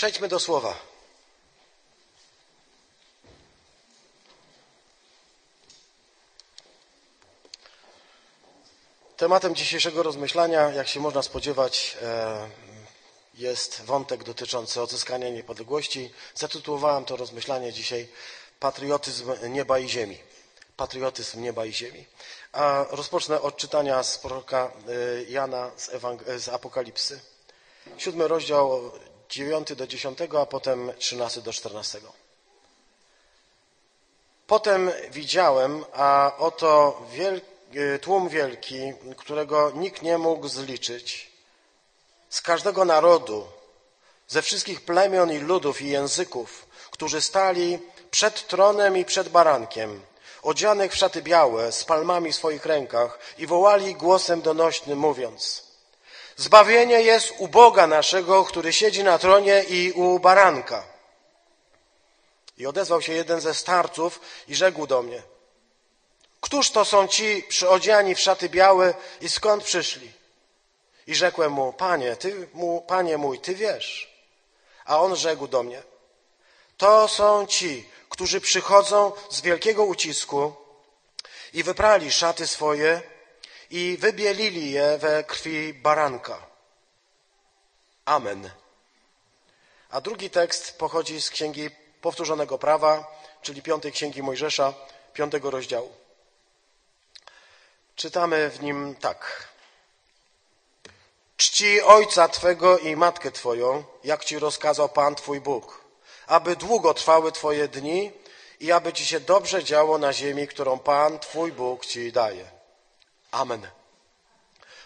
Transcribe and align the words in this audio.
Przejdźmy 0.00 0.28
do 0.28 0.40
słowa. 0.40 0.76
Tematem 9.16 9.54
dzisiejszego 9.54 10.02
rozmyślania, 10.02 10.70
jak 10.70 10.88
się 10.88 11.00
można 11.00 11.22
spodziewać, 11.22 11.96
e, 12.02 12.48
jest 13.34 13.82
wątek 13.82 14.24
dotyczący 14.24 14.80
odzyskania 14.82 15.28
niepodległości. 15.28 16.10
Zatytułowałem 16.34 17.04
to 17.04 17.16
rozmyślanie 17.16 17.72
dzisiaj 17.72 18.08
Patriotyzm 18.60 19.32
nieba 19.48 19.78
i 19.78 19.88
ziemi. 19.88 20.18
Patriotyzm 20.76 21.42
nieba 21.42 21.64
i 21.64 21.72
ziemi. 21.72 22.06
A 22.52 22.86
rozpocznę 22.90 23.40
od 23.40 23.56
czytania 23.56 24.02
z 24.02 24.18
proroka 24.18 24.72
e, 24.88 25.22
Jana 25.30 25.70
z, 25.76 25.90
Ewang- 25.90 26.38
z 26.38 26.48
Apokalipsy. 26.48 27.20
Siódmy 27.98 28.28
rozdział, 28.28 28.92
dziewiąty 29.30 29.76
do 29.76 29.86
dziesiątego, 29.86 30.40
a 30.40 30.46
potem 30.46 30.92
trzynasty 30.98 31.42
do 31.42 31.52
czternastego. 31.52 32.12
Potem 34.46 34.90
widziałem, 35.10 35.84
a 35.92 36.32
oto 36.38 37.02
e, 37.74 37.98
tłum 37.98 38.28
wielki, 38.28 38.92
którego 39.16 39.70
nikt 39.74 40.02
nie 40.02 40.18
mógł 40.18 40.48
zliczyć, 40.48 41.30
z 42.30 42.42
każdego 42.42 42.84
narodu, 42.84 43.46
ze 44.28 44.42
wszystkich 44.42 44.80
plemion 44.80 45.32
i 45.32 45.38
ludów 45.38 45.82
i 45.82 45.88
języków, 45.88 46.66
którzy 46.90 47.20
stali 47.20 47.78
przed 48.10 48.46
tronem 48.46 48.96
i 48.96 49.04
przed 49.04 49.28
barankiem, 49.28 50.02
odzianych 50.42 50.92
w 50.92 50.96
szaty 50.96 51.22
białe, 51.22 51.72
z 51.72 51.84
palmami 51.84 52.32
w 52.32 52.36
swoich 52.36 52.66
rękach 52.66 53.18
i 53.38 53.46
wołali 53.46 53.94
głosem 53.94 54.42
donośnym, 54.42 54.98
mówiąc 54.98 55.69
Zbawienie 56.40 57.02
jest 57.02 57.32
u 57.38 57.48
Boga 57.48 57.86
naszego, 57.86 58.44
który 58.44 58.72
siedzi 58.72 59.04
na 59.04 59.18
tronie 59.18 59.64
i 59.68 59.92
u 59.92 60.18
baranka. 60.18 60.84
I 62.58 62.66
odezwał 62.66 63.02
się 63.02 63.12
jeden 63.12 63.40
ze 63.40 63.54
starców 63.54 64.20
i 64.48 64.54
rzekł 64.54 64.86
do 64.86 65.02
mnie 65.02 65.22
Któż 66.40 66.70
to 66.70 66.84
są 66.84 67.08
ci 67.08 67.42
przyodziani 67.48 68.14
w 68.14 68.20
szaty 68.20 68.48
białe 68.48 68.94
i 69.20 69.28
skąd 69.28 69.64
przyszli? 69.64 70.12
I 71.06 71.14
rzekłem 71.14 71.52
mu, 71.52 71.72
panie, 71.72 72.16
ty, 72.16 72.48
mu, 72.52 72.80
panie 72.80 73.18
mój, 73.18 73.38
ty 73.38 73.54
wiesz. 73.54 74.14
A 74.84 75.00
on 75.00 75.16
rzekł 75.16 75.48
do 75.48 75.62
mnie, 75.62 75.82
to 76.76 77.08
są 77.08 77.46
ci, 77.46 77.88
którzy 78.08 78.40
przychodzą 78.40 79.12
z 79.30 79.40
wielkiego 79.40 79.84
ucisku 79.84 80.52
i 81.52 81.62
wyprali 81.62 82.12
szaty 82.12 82.46
swoje 82.46 83.02
i 83.70 83.96
wybielili 83.96 84.70
je 84.70 84.98
we 84.98 85.24
krwi 85.24 85.74
baranka. 85.74 86.46
Amen. 88.04 88.50
A 89.90 90.00
drugi 90.00 90.30
tekst 90.30 90.78
pochodzi 90.78 91.22
z 91.22 91.30
Księgi 91.30 91.70
Powtórzonego 92.00 92.58
Prawa, 92.58 93.20
czyli 93.42 93.62
piątej 93.62 93.92
Księgi 93.92 94.22
Mojżesza, 94.22 94.74
piątego 95.12 95.50
rozdziału. 95.50 95.92
Czytamy 97.96 98.50
w 98.50 98.62
nim 98.62 98.94
tak. 98.94 99.48
Czci 101.36 101.82
ojca 101.82 102.28
Twego 102.28 102.78
i 102.78 102.96
matkę 102.96 103.30
Twoją, 103.30 103.84
jak 104.04 104.24
Ci 104.24 104.38
rozkazał 104.38 104.88
Pan 104.88 105.14
Twój 105.14 105.40
Bóg, 105.40 105.84
aby 106.26 106.56
długo 106.56 106.94
trwały 106.94 107.32
Twoje 107.32 107.68
dni 107.68 108.12
i 108.60 108.72
aby 108.72 108.92
Ci 108.92 109.06
się 109.06 109.20
dobrze 109.20 109.64
działo 109.64 109.98
na 109.98 110.12
ziemi, 110.12 110.48
którą 110.48 110.78
Pan 110.78 111.18
Twój 111.18 111.52
Bóg 111.52 111.86
Ci 111.86 112.12
daje. 112.12 112.59
Amen. 113.30 113.66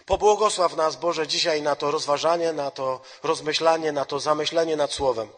Pobłogosław 0.05 0.75
nas, 0.75 0.95
Boże, 0.95 1.27
dzisiaj 1.27 1.61
na 1.61 1.75
to 1.75 1.91
rozważanie, 1.91 2.53
na 2.53 2.71
to 2.71 3.01
rozmyślanie, 3.23 3.91
na 3.91 4.05
to 4.05 4.19
zamyślenie 4.19 4.75
nad 4.75 4.93
Słowem. 4.93 5.29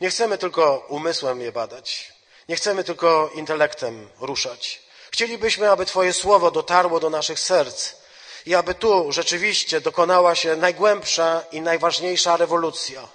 Nie 0.00 0.10
chcemy 0.10 0.38
tylko 0.38 0.86
umysłem 0.88 1.40
je 1.40 1.52
badać. 1.52 2.12
Nie 2.48 2.56
chcemy 2.56 2.84
tylko 2.84 3.30
intelektem 3.34 4.08
ruszać. 4.20 4.82
Chcielibyśmy, 5.10 5.70
aby 5.70 5.86
Twoje 5.86 6.12
Słowo 6.12 6.50
dotarło 6.50 7.00
do 7.00 7.10
naszych 7.10 7.40
serc 7.40 7.92
i 8.46 8.54
aby 8.54 8.74
tu 8.74 9.12
rzeczywiście 9.12 9.80
dokonała 9.80 10.34
się 10.34 10.56
najgłębsza 10.56 11.42
i 11.52 11.60
najważniejsza 11.60 12.36
rewolucja. 12.36 13.08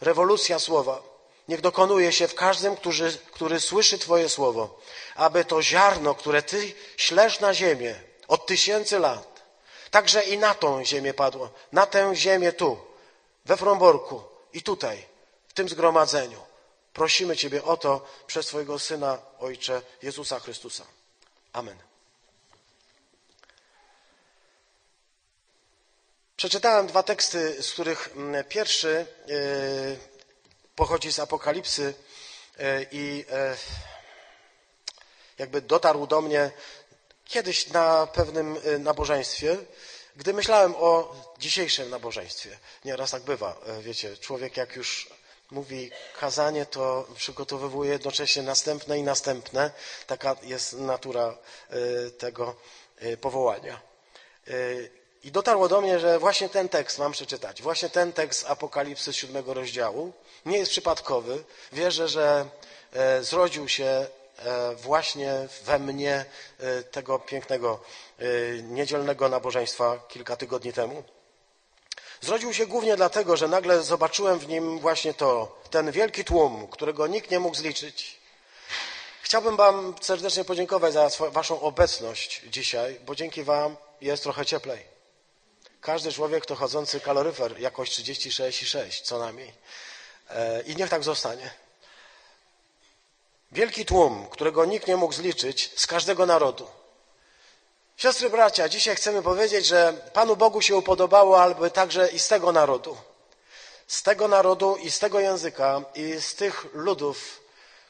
Rewolucja 0.00 0.58
Słowa. 0.58 1.02
Niech 1.48 1.60
dokonuje 1.60 2.12
się 2.12 2.28
w 2.28 2.34
każdym, 2.34 2.76
który, 2.76 3.12
który 3.32 3.60
słyszy 3.60 3.98
Twoje 3.98 4.28
Słowo, 4.28 4.80
aby 5.14 5.44
to 5.44 5.62
ziarno, 5.62 6.14
które 6.14 6.42
Ty 6.42 6.72
ślesz 6.96 7.40
na 7.40 7.54
ziemię 7.54 8.00
od 8.28 8.46
tysięcy 8.46 8.98
lat, 8.98 9.42
także 9.90 10.22
i 10.22 10.38
na 10.38 10.54
tą 10.54 10.84
ziemię 10.84 11.14
padło, 11.14 11.50
na 11.72 11.86
tę 11.86 12.16
ziemię 12.16 12.52
tu, 12.52 12.78
we 13.44 13.56
Fromborku 13.56 14.22
i 14.52 14.62
tutaj, 14.62 15.06
w 15.48 15.52
tym 15.52 15.68
zgromadzeniu. 15.68 16.40
Prosimy 16.92 17.36
Ciebie 17.36 17.64
o 17.64 17.76
to 17.76 18.06
przez 18.26 18.46
Twojego 18.46 18.78
Syna, 18.78 19.18
Ojcze 19.40 19.82
Jezusa 20.02 20.40
Chrystusa. 20.40 20.84
Amen. 21.52 21.78
Przeczytałem 26.36 26.86
dwa 26.86 27.02
teksty, 27.02 27.62
z 27.62 27.72
których 27.72 28.10
mm, 28.16 28.44
pierwszy 28.44 29.06
yy, 29.26 29.98
pochodzi 30.76 31.12
z 31.12 31.18
Apokalipsy 31.18 31.94
yy, 32.58 32.86
i 32.92 33.16
yy, 33.16 33.56
jakby 35.38 35.60
dotarł 35.60 36.06
do 36.06 36.20
mnie 36.20 36.50
kiedyś 37.24 37.68
na 37.68 38.06
pewnym 38.06 38.56
nabożeństwie, 38.78 39.56
gdy 40.16 40.32
myślałem 40.32 40.74
o 40.76 41.16
dzisiejszym 41.38 41.90
nabożeństwie. 41.90 42.58
Nieraz 42.84 43.10
tak 43.10 43.22
bywa, 43.22 43.56
wiecie, 43.80 44.16
człowiek 44.16 44.56
jak 44.56 44.76
już 44.76 45.08
mówi 45.50 45.90
kazanie, 46.20 46.66
to 46.66 47.06
przygotowywuje 47.16 47.90
jednocześnie 47.90 48.42
następne 48.42 48.98
i 48.98 49.02
następne. 49.02 49.70
Taka 50.06 50.36
jest 50.42 50.72
natura 50.72 51.34
tego 52.18 52.56
powołania. 53.20 53.80
I 55.24 55.32
dotarło 55.32 55.68
do 55.68 55.80
mnie, 55.80 56.00
że 56.00 56.18
właśnie 56.18 56.48
ten 56.48 56.68
tekst 56.68 56.98
mam 56.98 57.12
przeczytać. 57.12 57.62
Właśnie 57.62 57.88
ten 57.88 58.12
tekst 58.12 58.44
Apokalipsy 58.48 59.12
z 59.12 59.16
siódmego 59.16 59.54
rozdziału 59.54 60.12
nie 60.46 60.58
jest 60.58 60.70
przypadkowy. 60.70 61.44
Wierzę, 61.72 62.08
że 62.08 62.46
e, 62.92 63.22
zrodził 63.22 63.68
się 63.68 64.06
właśnie 64.76 65.48
we 65.64 65.78
mnie 65.78 66.24
e, 66.58 66.82
tego 66.82 67.18
pięknego 67.18 67.80
niedzielnego 68.62 69.28
nabożeństwa 69.28 69.98
kilka 70.08 70.36
tygodni 70.36 70.72
temu. 70.72 71.04
Zrodził 72.20 72.54
się 72.54 72.66
głównie 72.66 72.96
dlatego, 72.96 73.36
że 73.36 73.48
nagle 73.48 73.82
zobaczyłem 73.82 74.38
w 74.38 74.48
nim 74.48 74.78
właśnie 74.78 75.14
to, 75.14 75.60
ten 75.70 75.90
wielki 75.90 76.24
tłum, 76.24 76.66
którego 76.68 77.06
nikt 77.06 77.30
nie 77.30 77.40
mógł 77.40 77.56
zliczyć. 77.56 78.20
Chciałbym 79.22 79.56
Wam 79.56 79.94
serdecznie 80.00 80.44
podziękować 80.44 80.92
za 80.92 81.08
Waszą 81.30 81.60
obecność 81.60 82.42
dzisiaj, 82.46 83.00
bo 83.06 83.14
dzięki 83.14 83.42
Wam 83.42 83.76
jest 84.00 84.22
trochę 84.22 84.46
cieplej. 84.46 84.84
Każdy 85.80 86.12
człowiek 86.12 86.46
to 86.46 86.54
chodzący 86.54 87.00
kaloryfer, 87.00 87.60
jakość 87.60 88.00
36,6 88.00 89.02
co 89.02 89.18
najmniej. 89.18 89.52
E, 90.30 90.62
I 90.62 90.76
niech 90.76 90.90
tak 90.90 91.04
zostanie. 91.04 91.50
Wielki 93.54 93.84
tłum, 93.84 94.26
którego 94.30 94.64
nikt 94.64 94.86
nie 94.86 94.96
mógł 94.96 95.14
zliczyć 95.14 95.70
z 95.76 95.86
każdego 95.86 96.26
narodu. 96.26 96.66
Siostry, 97.96 98.30
bracia, 98.30 98.68
dzisiaj 98.68 98.96
chcemy 98.96 99.22
powiedzieć, 99.22 99.66
że 99.66 99.92
Panu 100.12 100.36
Bogu 100.36 100.62
się 100.62 100.76
upodobało, 100.76 101.42
albo 101.42 101.70
także 101.70 102.08
i 102.08 102.18
z 102.18 102.28
tego 102.28 102.52
narodu. 102.52 102.96
Z 103.86 104.02
tego 104.02 104.28
narodu 104.28 104.76
i 104.76 104.90
z 104.90 104.98
tego 104.98 105.20
języka 105.20 105.82
i 105.94 106.20
z 106.20 106.34
tych 106.34 106.66
ludów, 106.72 107.40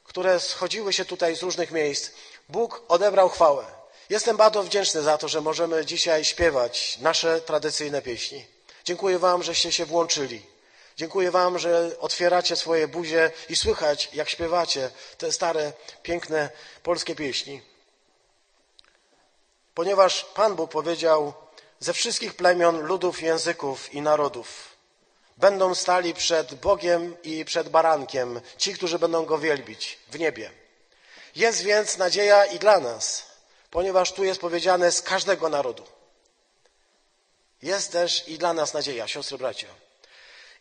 które 0.04 0.40
schodziły 0.40 0.92
się 0.92 1.04
tutaj 1.04 1.36
z 1.36 1.42
różnych 1.42 1.70
miejsc, 1.70 2.10
Bóg 2.48 2.82
odebrał 2.88 3.28
chwałę. 3.28 3.64
Jestem 4.10 4.36
bardzo 4.36 4.62
wdzięczny 4.62 5.02
za 5.02 5.18
to, 5.18 5.28
że 5.28 5.40
możemy 5.40 5.86
dzisiaj 5.86 6.24
śpiewać 6.24 6.98
nasze 7.00 7.40
tradycyjne 7.40 8.02
pieśni. 8.02 8.46
Dziękuję 8.84 9.18
Wam, 9.18 9.42
żeście 9.42 9.72
się 9.72 9.86
włączyli. 9.86 10.53
Dziękuję 10.96 11.30
Wam, 11.30 11.58
że 11.58 11.90
otwieracie 12.00 12.56
swoje 12.56 12.88
buzie 12.88 13.30
i 13.48 13.56
słychać, 13.56 14.10
jak 14.12 14.28
śpiewacie 14.30 14.90
te 15.18 15.32
stare, 15.32 15.72
piękne 16.02 16.50
polskie 16.82 17.14
pieśni. 17.14 17.62
Ponieważ 19.74 20.24
Pan 20.24 20.56
Bóg 20.56 20.70
powiedział, 20.70 21.32
ze 21.80 21.92
wszystkich 21.92 22.34
plemion, 22.34 22.80
ludów, 22.80 23.22
języków 23.22 23.94
i 23.94 24.00
narodów 24.02 24.74
będą 25.36 25.74
stali 25.74 26.14
przed 26.14 26.54
Bogiem 26.54 27.16
i 27.22 27.44
przed 27.44 27.68
barankiem 27.68 28.40
ci, 28.58 28.74
którzy 28.74 28.98
będą 28.98 29.24
Go 29.24 29.38
wielbić 29.38 29.98
w 30.08 30.18
niebie. 30.18 30.50
Jest 31.36 31.62
więc 31.62 31.96
nadzieja 31.98 32.46
i 32.46 32.58
dla 32.58 32.80
nas, 32.80 33.26
ponieważ 33.70 34.12
tu 34.12 34.24
jest 34.24 34.40
powiedziane 34.40 34.92
z 34.92 35.02
każdego 35.02 35.48
narodu. 35.48 35.84
Jest 37.62 37.92
też 37.92 38.28
i 38.28 38.38
dla 38.38 38.52
nas 38.52 38.74
nadzieja, 38.74 39.08
siostry, 39.08 39.38
bracia. 39.38 39.68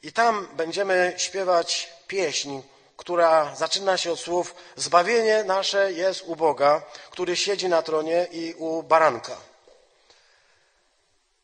I 0.03 0.13
tam 0.13 0.47
będziemy 0.53 1.13
śpiewać 1.17 1.89
pieśń, 2.07 2.61
która 2.97 3.55
zaczyna 3.55 3.97
się 3.97 4.11
od 4.11 4.19
słów 4.19 4.55
Zbawienie 4.75 5.43
nasze 5.43 5.91
jest 5.91 6.23
u 6.25 6.35
Boga, 6.35 6.81
który 7.11 7.35
siedzi 7.35 7.69
na 7.69 7.81
tronie 7.81 8.27
i 8.31 8.53
u 8.57 8.83
baranka. 8.83 9.37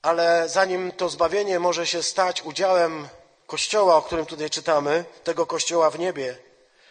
Ale 0.02 0.50
zanim 0.50 0.92
to 0.92 1.10
zbawienie 1.10 1.60
może 1.60 1.88
się 1.88 2.04
stać 2.04 2.42
udziałem 2.42 3.08
kościoła, 3.48 3.96
o 3.96 4.02
którym 4.02 4.26
tutaj 4.26 4.50
czytamy, 4.50 5.06
tego 5.24 5.46
kościoła 5.46 5.90
w 5.90 6.00
niebie, 6.00 6.38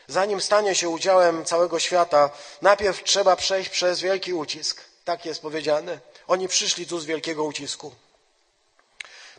zanim 0.06 0.40
stanie 0.40 0.74
się 0.74 0.88
udziałem 0.88 1.44
całego 1.44 1.78
świata, 1.78 2.30
najpierw 2.62 3.04
trzeba 3.04 3.36
przejść 3.36 3.70
przez 3.70 4.00
wielki 4.00 4.32
ucisk. 4.32 4.84
Tak 5.04 5.26
jest 5.26 5.42
powiedziane. 5.42 5.98
Oni 6.28 6.48
przyszli 6.48 6.86
tu 6.86 6.98
z 6.98 7.04
wielkiego 7.04 7.44
ucisku. 7.44 7.94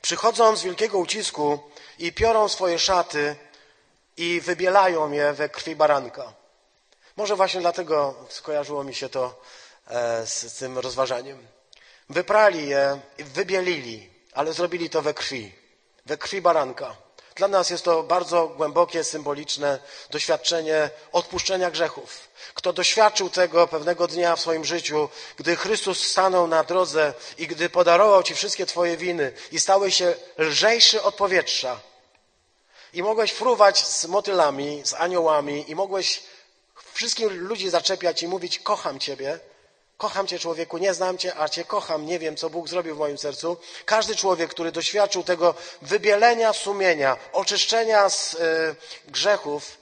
Przychodzą 0.02 0.56
z 0.56 0.64
wielkiego 0.64 0.98
ucisku 0.98 1.60
i 2.00 2.14
piorą 2.14 2.48
swoje 2.48 2.80
szaty 2.80 3.36
i 4.18 4.42
wybielają 4.42 5.12
je 5.12 5.34
we 5.34 5.50
krwi 5.50 5.76
baranka. 5.76 6.34
Może 7.18 7.36
właśnie 7.36 7.62
dlatego 7.62 8.16
skojarzyło 8.30 8.84
mi 8.84 8.96
się 8.96 9.10
to 9.10 9.42
e, 9.88 10.26
z 10.28 10.56
tym 10.56 10.78
rozważaniem. 10.78 11.48
Wyprali 12.10 12.68
je 12.70 13.00
i 13.18 13.24
wybielili, 13.24 14.10
ale 14.34 14.54
zrobili 14.54 14.90
to 14.90 15.02
we 15.02 15.14
krwi, 15.14 15.52
we 16.06 16.18
krwi 16.18 16.42
baranka. 16.42 16.96
Dla 17.36 17.48
nas 17.48 17.70
jest 17.70 17.84
to 17.84 18.04
bardzo 18.04 18.48
głębokie, 18.48 19.04
symboliczne 19.04 19.80
doświadczenie 20.10 20.90
odpuszczenia 21.12 21.72
grzechów. 21.72 22.30
Kto 22.54 22.74
doświadczył 22.74 23.30
tego 23.30 23.68
pewnego 23.68 24.08
dnia 24.08 24.36
w 24.36 24.40
swoim 24.40 24.66
życiu, 24.66 25.10
gdy 25.38 25.56
Chrystus 25.56 26.04
stanął 26.04 26.48
na 26.48 26.64
drodze 26.64 27.14
i 27.38 27.48
gdy 27.48 27.70
podarował 27.70 28.24
Ci 28.24 28.36
wszystkie 28.36 28.66
Twoje 28.66 28.98
winy 28.98 29.34
i 29.52 29.60
stałeś 29.60 29.96
się 29.96 30.14
lżejszy 30.38 31.02
od 31.04 31.16
powietrza 31.16 31.80
i 32.94 33.04
mogłeś 33.04 33.32
fruwać 33.32 33.86
z 33.88 34.06
motylami, 34.06 34.82
z 34.86 34.94
aniołami 34.94 35.72
i 35.72 35.76
mogłeś 35.76 36.24
wszystkich 36.94 37.32
ludzi 37.32 37.70
zaczepiać 37.70 38.24
i 38.24 38.28
mówić 38.28 38.60
kocham 38.60 39.00
Ciebie, 39.00 39.40
Kocham 40.00 40.28
Cię, 40.28 40.40
człowieku, 40.40 40.78
nie 40.78 40.94
znam 40.94 41.18
Cię, 41.18 41.36
a 41.38 41.50
Cię 41.50 41.66
kocham, 41.66 42.06
nie 42.06 42.20
wiem, 42.20 42.36
co 42.36 42.50
Bóg 42.50 42.68
zrobił 42.68 42.96
w 42.96 43.00
moim 43.00 43.18
sercu. 43.18 43.58
Każdy 43.86 44.16
człowiek, 44.16 44.50
który 44.50 44.72
doświadczył 44.72 45.24
tego 45.24 45.56
wybielenia 45.82 46.54
sumienia, 46.54 47.18
oczyszczenia 47.34 48.10
z 48.10 48.34
y, 48.34 48.38
grzechów 49.08 49.78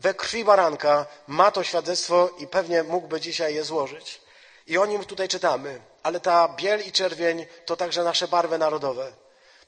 we 0.00 0.14
krwi 0.14 0.44
baranka, 0.44 1.06
ma 1.26 1.50
to 1.50 1.64
świadectwo 1.64 2.30
i 2.38 2.46
pewnie 2.46 2.82
mógłby 2.82 3.20
dzisiaj 3.20 3.54
je 3.54 3.64
złożyć. 3.64 4.20
I 4.66 4.78
o 4.78 4.86
nim 4.86 5.04
tutaj 5.04 5.28
czytamy. 5.28 5.80
Ale 6.02 6.20
ta 6.20 6.48
biel 6.48 6.80
i 6.86 6.92
czerwień 6.92 7.46
to 7.66 7.76
także 7.76 8.04
nasze 8.04 8.28
barwy 8.28 8.58
narodowe. 8.58 9.12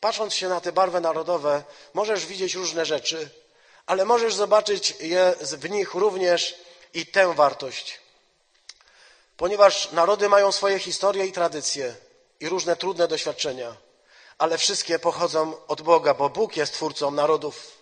Patrząc 0.00 0.34
się 0.34 0.48
na 0.48 0.60
te 0.60 0.72
barwy 0.72 1.00
narodowe, 1.00 1.62
możesz 1.94 2.26
widzieć 2.26 2.54
różne 2.54 2.86
rzeczy, 2.86 3.30
ale 3.86 4.04
możesz 4.04 4.34
zobaczyć 4.34 4.94
je 5.00 5.34
w 5.40 5.70
nich 5.70 5.94
również 5.94 6.54
i 6.94 7.06
tę 7.06 7.34
wartość 7.34 8.00
ponieważ 9.40 9.92
narody 9.92 10.28
mają 10.28 10.52
swoje 10.52 10.78
historie 10.78 11.26
i 11.26 11.32
tradycje 11.32 11.94
i 12.40 12.48
różne 12.48 12.76
trudne 12.76 13.08
doświadczenia, 13.08 13.76
ale 14.38 14.58
wszystkie 14.58 14.98
pochodzą 14.98 15.66
od 15.66 15.82
Boga, 15.82 16.14
bo 16.14 16.28
Bóg 16.28 16.56
jest 16.56 16.72
twórcą 16.72 17.10
narodów. 17.10 17.78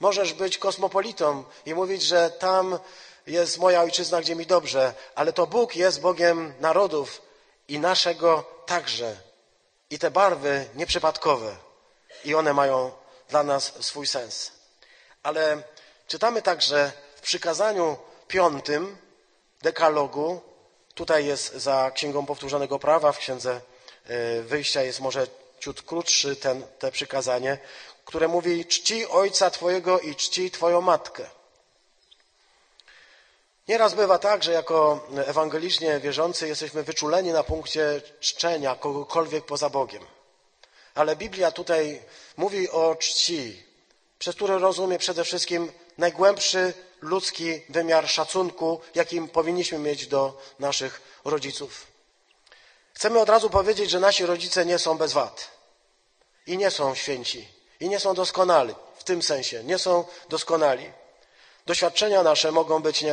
Możesz 0.00 0.32
być 0.32 0.58
kosmopolitą 0.58 1.44
i 1.66 1.74
mówić, 1.74 2.02
że 2.02 2.30
tam 2.30 2.78
jest 3.26 3.58
moja 3.58 3.82
ojczyzna, 3.82 4.20
gdzie 4.20 4.34
mi 4.36 4.46
dobrze, 4.46 4.94
ale 5.14 5.32
to 5.32 5.46
Bóg 5.46 5.76
jest 5.76 6.00
Bogiem 6.00 6.54
narodów 6.60 7.22
i 7.68 7.78
naszego 7.78 8.44
także. 8.66 9.16
I 9.90 9.98
te 9.98 10.10
barwy 10.10 10.68
nieprzypadkowe 10.74 11.56
i 12.24 12.34
one 12.34 12.52
mają 12.52 12.92
dla 13.28 13.42
nas 13.42 13.72
swój 13.80 14.06
sens. 14.06 14.52
Ale 15.22 15.62
czytamy 16.06 16.42
także 16.42 16.92
w 17.16 17.20
przykazaniu 17.20 17.96
piątym 18.28 18.98
dekalogu, 19.62 20.40
Tutaj 20.96 21.26
jest 21.26 21.54
za 21.54 21.90
Księgą 21.94 22.26
Powtórzonego 22.26 22.78
Prawa, 22.78 23.12
w 23.12 23.18
Księdze 23.18 23.60
e, 24.06 24.42
Wyjścia 24.42 24.82
jest 24.82 25.00
może 25.00 25.26
ciut 25.60 25.82
krótszy 25.82 26.36
ten, 26.36 26.66
te 26.78 26.90
przykazanie, 26.90 27.58
które 28.04 28.28
mówi 28.28 28.66
czci 28.66 29.06
ojca 29.06 29.50
twojego 29.50 30.00
i 30.00 30.14
czci 30.14 30.50
twoją 30.50 30.80
matkę. 30.80 31.26
Nieraz 33.68 33.94
bywa 33.94 34.18
tak, 34.18 34.44
że 34.44 34.52
jako 34.52 35.06
ewangelicznie 35.26 36.00
wierzący 36.00 36.48
jesteśmy 36.48 36.82
wyczuleni 36.82 37.32
na 37.32 37.42
punkcie 37.42 38.02
czczenia 38.20 38.74
kogokolwiek 38.74 39.44
poza 39.44 39.70
Bogiem. 39.70 40.02
Ale 40.94 41.16
Biblia 41.16 41.50
tutaj 41.52 42.02
mówi 42.36 42.70
o 42.70 42.94
czci, 42.94 43.62
przez 44.18 44.34
które 44.36 44.58
rozumie 44.58 44.98
przede 44.98 45.24
wszystkim 45.24 45.72
najgłębszy 45.98 46.74
ludzki 47.00 47.62
wymiar 47.68 48.08
szacunku, 48.08 48.80
jakim 48.94 49.28
powinniśmy 49.28 49.78
mieć 49.78 50.06
do 50.06 50.40
naszych 50.58 51.00
rodziców. 51.24 51.86
Chcemy 52.94 53.20
od 53.20 53.28
razu 53.28 53.50
powiedzieć, 53.50 53.90
że 53.90 54.00
nasi 54.00 54.26
rodzice 54.26 54.66
nie 54.66 54.78
są 54.78 54.98
bez 54.98 55.12
wad 55.12 55.50
i 56.46 56.58
nie 56.58 56.70
są 56.70 56.94
święci 56.94 57.48
i 57.80 57.88
nie 57.88 58.00
są 58.00 58.14
doskonali 58.14 58.74
w 58.96 59.04
tym 59.04 59.22
sensie, 59.22 59.64
nie 59.64 59.78
są 59.78 60.04
doskonali. 60.28 60.92
Doświadczenia 61.66 62.22
nasze 62.22 62.52
mogą 62.52 62.82
być 62.82 63.04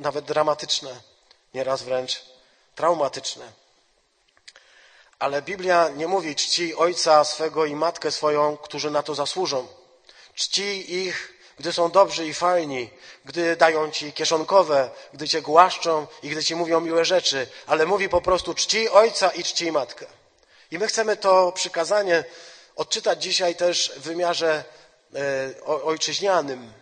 nawet 0.00 0.24
dramatyczne, 0.24 1.00
nieraz 1.54 1.82
wręcz 1.82 2.22
traumatyczne. 2.74 3.52
Ale 5.18 5.42
Biblia 5.42 5.88
nie 5.88 6.08
mówi 6.08 6.34
czci 6.34 6.74
ojca 6.74 7.24
swego 7.24 7.66
i 7.66 7.74
matkę 7.74 8.10
swoją, 8.10 8.56
którzy 8.56 8.90
na 8.90 9.02
to 9.02 9.14
zasłużą. 9.14 9.68
Czci 10.34 10.94
ich 10.94 11.40
gdy 11.60 11.72
są 11.72 11.90
dobrzy 11.90 12.26
i 12.26 12.34
fajni, 12.34 12.90
gdy 13.24 13.56
dają 13.56 13.90
ci 13.90 14.12
kieszonkowe, 14.12 14.90
gdy 15.12 15.28
cię 15.28 15.42
głaszczą 15.42 16.06
i 16.22 16.28
gdy 16.28 16.44
ci 16.44 16.56
mówią 16.56 16.80
miłe 16.80 17.04
rzeczy, 17.04 17.46
ale 17.66 17.86
mówi 17.86 18.08
po 18.08 18.20
prostu 18.20 18.54
czci 18.54 18.88
ojca 18.88 19.30
i 19.30 19.44
czci 19.44 19.72
matkę. 19.72 20.06
I 20.70 20.78
my 20.78 20.86
chcemy 20.86 21.16
to 21.16 21.52
przykazanie 21.52 22.24
odczytać 22.76 23.22
dzisiaj 23.22 23.56
też 23.56 23.92
w 23.96 24.00
wymiarze 24.00 24.64
e, 25.14 25.64
ojczyźnianym, 25.64 26.72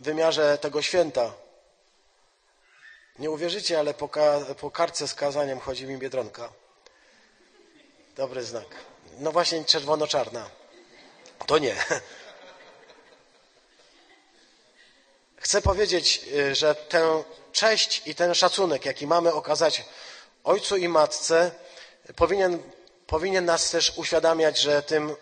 wymiarze 0.00 0.58
tego 0.58 0.82
święta. 0.82 1.32
Nie 3.18 3.30
uwierzycie, 3.30 3.78
ale 3.78 3.94
po, 3.94 4.10
po 4.60 4.70
kartce 4.70 5.08
z 5.08 5.14
kazaniem 5.14 5.60
chodzi 5.60 5.86
mi 5.86 5.98
Biedronka. 5.98 6.52
Dobry 8.16 8.42
znak. 8.42 8.66
No 9.18 9.32
właśnie 9.32 9.64
czerwono-czarna. 9.64 10.50
To 11.46 11.58
nie. 11.58 11.76
Chcę 15.36 15.62
powiedzieć, 15.62 16.20
y, 16.32 16.54
że 16.54 16.74
tę 16.74 17.24
cześć 17.52 18.02
i 18.06 18.14
ten 18.14 18.34
szacunek, 18.34 18.84
jaki 18.84 19.06
mamy 19.06 19.32
okazać 19.32 19.84
ojcu 20.44 20.76
i 20.76 20.88
matce, 20.88 21.50
powinien, 22.16 22.62
powinien 23.06 23.44
nas 23.44 23.70
też 23.70 23.92
uświadamiać, 23.96 24.60
że 24.60 24.82
tym 24.82 25.16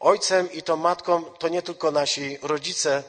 ojcem 0.00 0.52
i 0.52 0.62
tą 0.62 0.76
matką 0.76 1.24
to 1.24 1.48
nie 1.48 1.62
tylko 1.62 1.90
nasi 1.90 2.38
rodzice, 2.42 3.02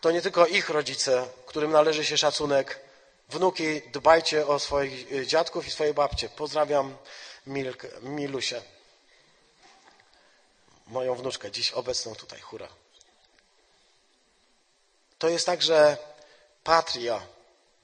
to 0.00 0.10
nie 0.10 0.22
tylko 0.22 0.46
ich 0.46 0.68
rodzice, 0.68 1.28
którym 1.46 1.70
należy 1.70 2.04
się 2.04 2.18
szacunek. 2.18 2.80
Wnuki, 3.28 3.82
dbajcie 3.92 4.46
o 4.46 4.58
swoich 4.58 5.12
y, 5.12 5.26
dziadków 5.26 5.66
i 5.66 5.70
swoje 5.70 5.94
babcie. 5.94 6.28
Pozdrawiam 6.28 6.96
Milk, 7.46 7.86
Milusię, 8.02 8.62
moją 10.86 11.14
wnuczkę, 11.14 11.50
dziś 11.50 11.70
obecną 11.70 12.14
tutaj, 12.14 12.40
hura. 12.40 12.68
To 15.18 15.28
jest 15.28 15.46
także 15.46 15.96
patria. 16.64 17.22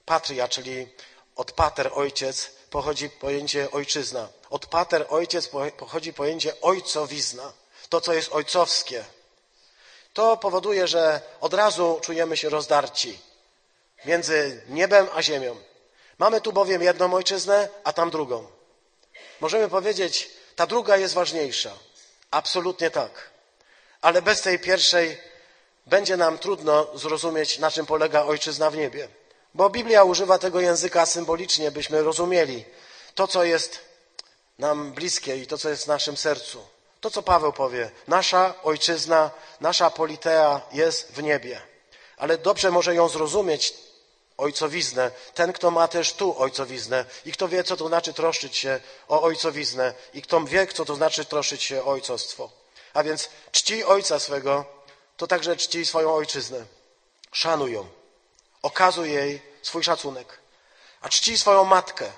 Patria, 0.05 0.47
czyli 0.47 0.87
od 1.35 1.51
pater 1.51 1.91
ojciec 1.93 2.51
pochodzi 2.69 3.09
pojęcie 3.09 3.71
ojczyzna. 3.71 4.27
Od 4.49 4.65
pater 4.65 5.05
ojciec 5.09 5.49
pochodzi 5.77 6.13
pojęcie 6.13 6.61
ojcowizna. 6.61 7.53
To, 7.89 8.01
co 8.01 8.13
jest 8.13 8.31
ojcowskie. 8.31 9.05
To 10.17 10.37
powoduje, 10.37 10.87
że 10.87 11.21
od 11.41 11.53
razu 11.53 11.99
czujemy 12.01 12.37
się 12.37 12.49
rozdarci 12.49 13.19
między 14.05 14.61
niebem 14.69 15.07
a 15.13 15.21
ziemią. 15.21 15.55
Mamy 16.17 16.41
tu 16.41 16.53
bowiem 16.53 16.81
jedną 16.81 17.13
ojczyznę, 17.13 17.69
a 17.83 17.93
tam 17.93 18.09
drugą. 18.09 18.47
Możemy 19.39 19.69
powiedzieć, 19.69 20.29
ta 20.55 20.67
druga 20.67 20.97
jest 20.97 21.13
ważniejsza. 21.13 21.71
Absolutnie 22.31 22.91
tak. 22.91 23.29
Ale 24.01 24.21
bez 24.21 24.41
tej 24.41 24.59
pierwszej 24.59 25.17
będzie 25.85 26.17
nam 26.17 26.37
trudno 26.37 26.87
zrozumieć, 26.97 27.59
na 27.59 27.71
czym 27.71 27.85
polega 27.85 28.23
ojczyzna 28.23 28.71
w 28.71 28.77
niebie. 28.77 29.07
Bo 29.53 29.69
Biblia 29.69 30.03
używa 30.03 30.39
tego 30.39 30.59
języka 30.59 31.05
symbolicznie, 31.05 31.71
byśmy 31.71 32.03
rozumieli 32.03 32.65
to, 33.15 33.27
co 33.27 33.43
jest 33.43 33.79
nam 34.59 34.91
bliskie 34.91 35.37
i 35.37 35.47
to, 35.47 35.57
co 35.57 35.69
jest 35.69 35.83
w 35.83 35.87
naszym 35.87 36.17
sercu. 36.17 36.76
To, 37.07 37.11
co 37.11 37.23
Paweł 37.23 37.53
powie, 37.53 37.91
nasza 38.07 38.53
ojczyzna, 38.63 39.31
nasza 39.61 39.89
politea 39.89 40.61
jest 40.71 41.11
w 41.11 41.23
niebie. 41.23 41.61
Ale 42.17 42.37
dobrze 42.37 42.71
może 42.71 42.95
ją 42.95 43.09
zrozumieć, 43.09 43.73
ojcowiznę, 44.37 45.11
ten, 45.33 45.53
kto 45.53 45.71
ma 45.71 45.87
też 45.87 46.13
tu 46.13 46.39
ojcowiznę 46.39 47.05
i 47.25 47.31
kto 47.31 47.47
wie, 47.47 47.63
co 47.63 47.77
to 47.77 47.87
znaczy 47.87 48.13
troszczyć 48.13 48.57
się 48.57 48.79
o 49.07 49.21
ojcowiznę 49.21 49.93
i 50.13 50.21
kto 50.21 50.41
wie, 50.41 50.67
co 50.67 50.85
to 50.85 50.95
znaczy 50.95 51.25
troszczyć 51.25 51.63
się 51.63 51.83
o 51.83 51.87
ojcostwo. 51.87 52.49
A 52.93 53.03
więc 53.03 53.29
czci 53.51 53.83
ojca 53.83 54.19
swego 54.19 54.65
to 55.17 55.27
także 55.27 55.57
czci 55.57 55.85
swoją 55.85 56.15
ojczyznę. 56.15 56.65
Szanuj 57.31 57.73
ją. 57.73 57.87
Okazuj 58.61 59.11
jej 59.11 59.41
swój 59.61 59.83
szacunek. 59.83 60.39
A 61.01 61.09
czci 61.09 61.37
swoją 61.37 61.63
matkę. 61.63 62.11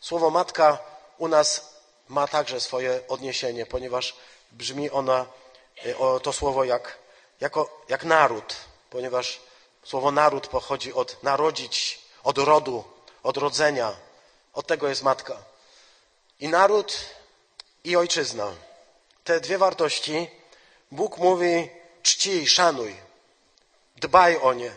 Słowo 0.00 0.30
matka 0.30 0.78
u 1.18 1.28
nas 1.28 1.77
ma 2.08 2.28
także 2.28 2.60
swoje 2.60 3.00
odniesienie, 3.08 3.66
ponieważ 3.66 4.16
brzmi 4.52 4.90
ona 4.90 5.26
o 5.98 6.20
to 6.20 6.32
słowo 6.32 6.64
jak, 6.64 6.98
jako, 7.40 7.82
jak 7.88 8.04
naród, 8.04 8.56
ponieważ 8.90 9.40
słowo 9.84 10.10
naród 10.10 10.46
pochodzi 10.46 10.92
od 10.92 11.22
narodzić, 11.22 11.98
od 12.24 12.38
rodu, 12.38 12.84
od 13.22 13.36
rodzenia. 13.36 13.96
Od 14.52 14.66
tego 14.66 14.88
jest 14.88 15.02
matka. 15.02 15.36
I 16.40 16.48
naród, 16.48 16.98
i 17.84 17.96
ojczyzna. 17.96 18.52
Te 19.24 19.40
dwie 19.40 19.58
wartości 19.58 20.30
Bóg 20.90 21.18
mówi 21.18 21.70
czci, 22.02 22.48
szanuj, 22.48 22.96
dbaj 23.96 24.38
o 24.42 24.52
nie. 24.52 24.72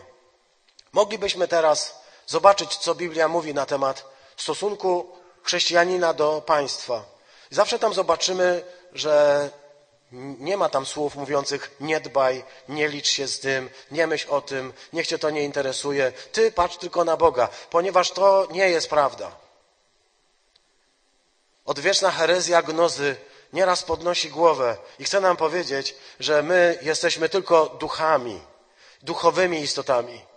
Moglibyśmy 0.92 1.48
teraz 1.48 2.02
zobaczyć, 2.26 2.76
co 2.76 2.94
Biblia 2.94 3.28
mówi 3.28 3.54
na 3.54 3.66
temat 3.66 4.04
stosunku 4.36 5.16
chrześcijanina 5.42 6.14
do 6.14 6.42
państwa. 6.46 7.11
I 7.52 7.54
zawsze 7.54 7.78
tam 7.78 7.94
zobaczymy, 7.94 8.64
że 8.92 9.50
nie 10.38 10.56
ma 10.56 10.68
tam 10.68 10.86
słów 10.86 11.14
mówiących 11.16 11.76
nie 11.80 12.00
dbaj, 12.00 12.44
nie 12.68 12.88
licz 12.88 13.08
się 13.08 13.28
z 13.28 13.40
tym, 13.40 13.70
nie 13.90 14.06
myśl 14.06 14.30
o 14.30 14.40
tym, 14.40 14.72
niech 14.92 15.06
cię 15.06 15.18
to 15.18 15.30
nie 15.30 15.44
interesuje. 15.44 16.12
Ty 16.32 16.52
patrz 16.52 16.76
tylko 16.76 17.04
na 17.04 17.16
Boga, 17.16 17.48
ponieważ 17.70 18.10
to 18.10 18.48
nie 18.50 18.68
jest 18.68 18.90
prawda. 18.90 19.36
Odwieczna 21.64 22.10
herezja 22.10 22.62
gnozy 22.62 23.16
nieraz 23.52 23.82
podnosi 23.82 24.30
głowę 24.30 24.76
i 24.98 25.04
chce 25.04 25.20
nam 25.20 25.36
powiedzieć, 25.36 25.94
że 26.20 26.42
my 26.42 26.78
jesteśmy 26.82 27.28
tylko 27.28 27.66
duchami, 27.66 28.40
duchowymi 29.02 29.60
istotami. 29.60 30.31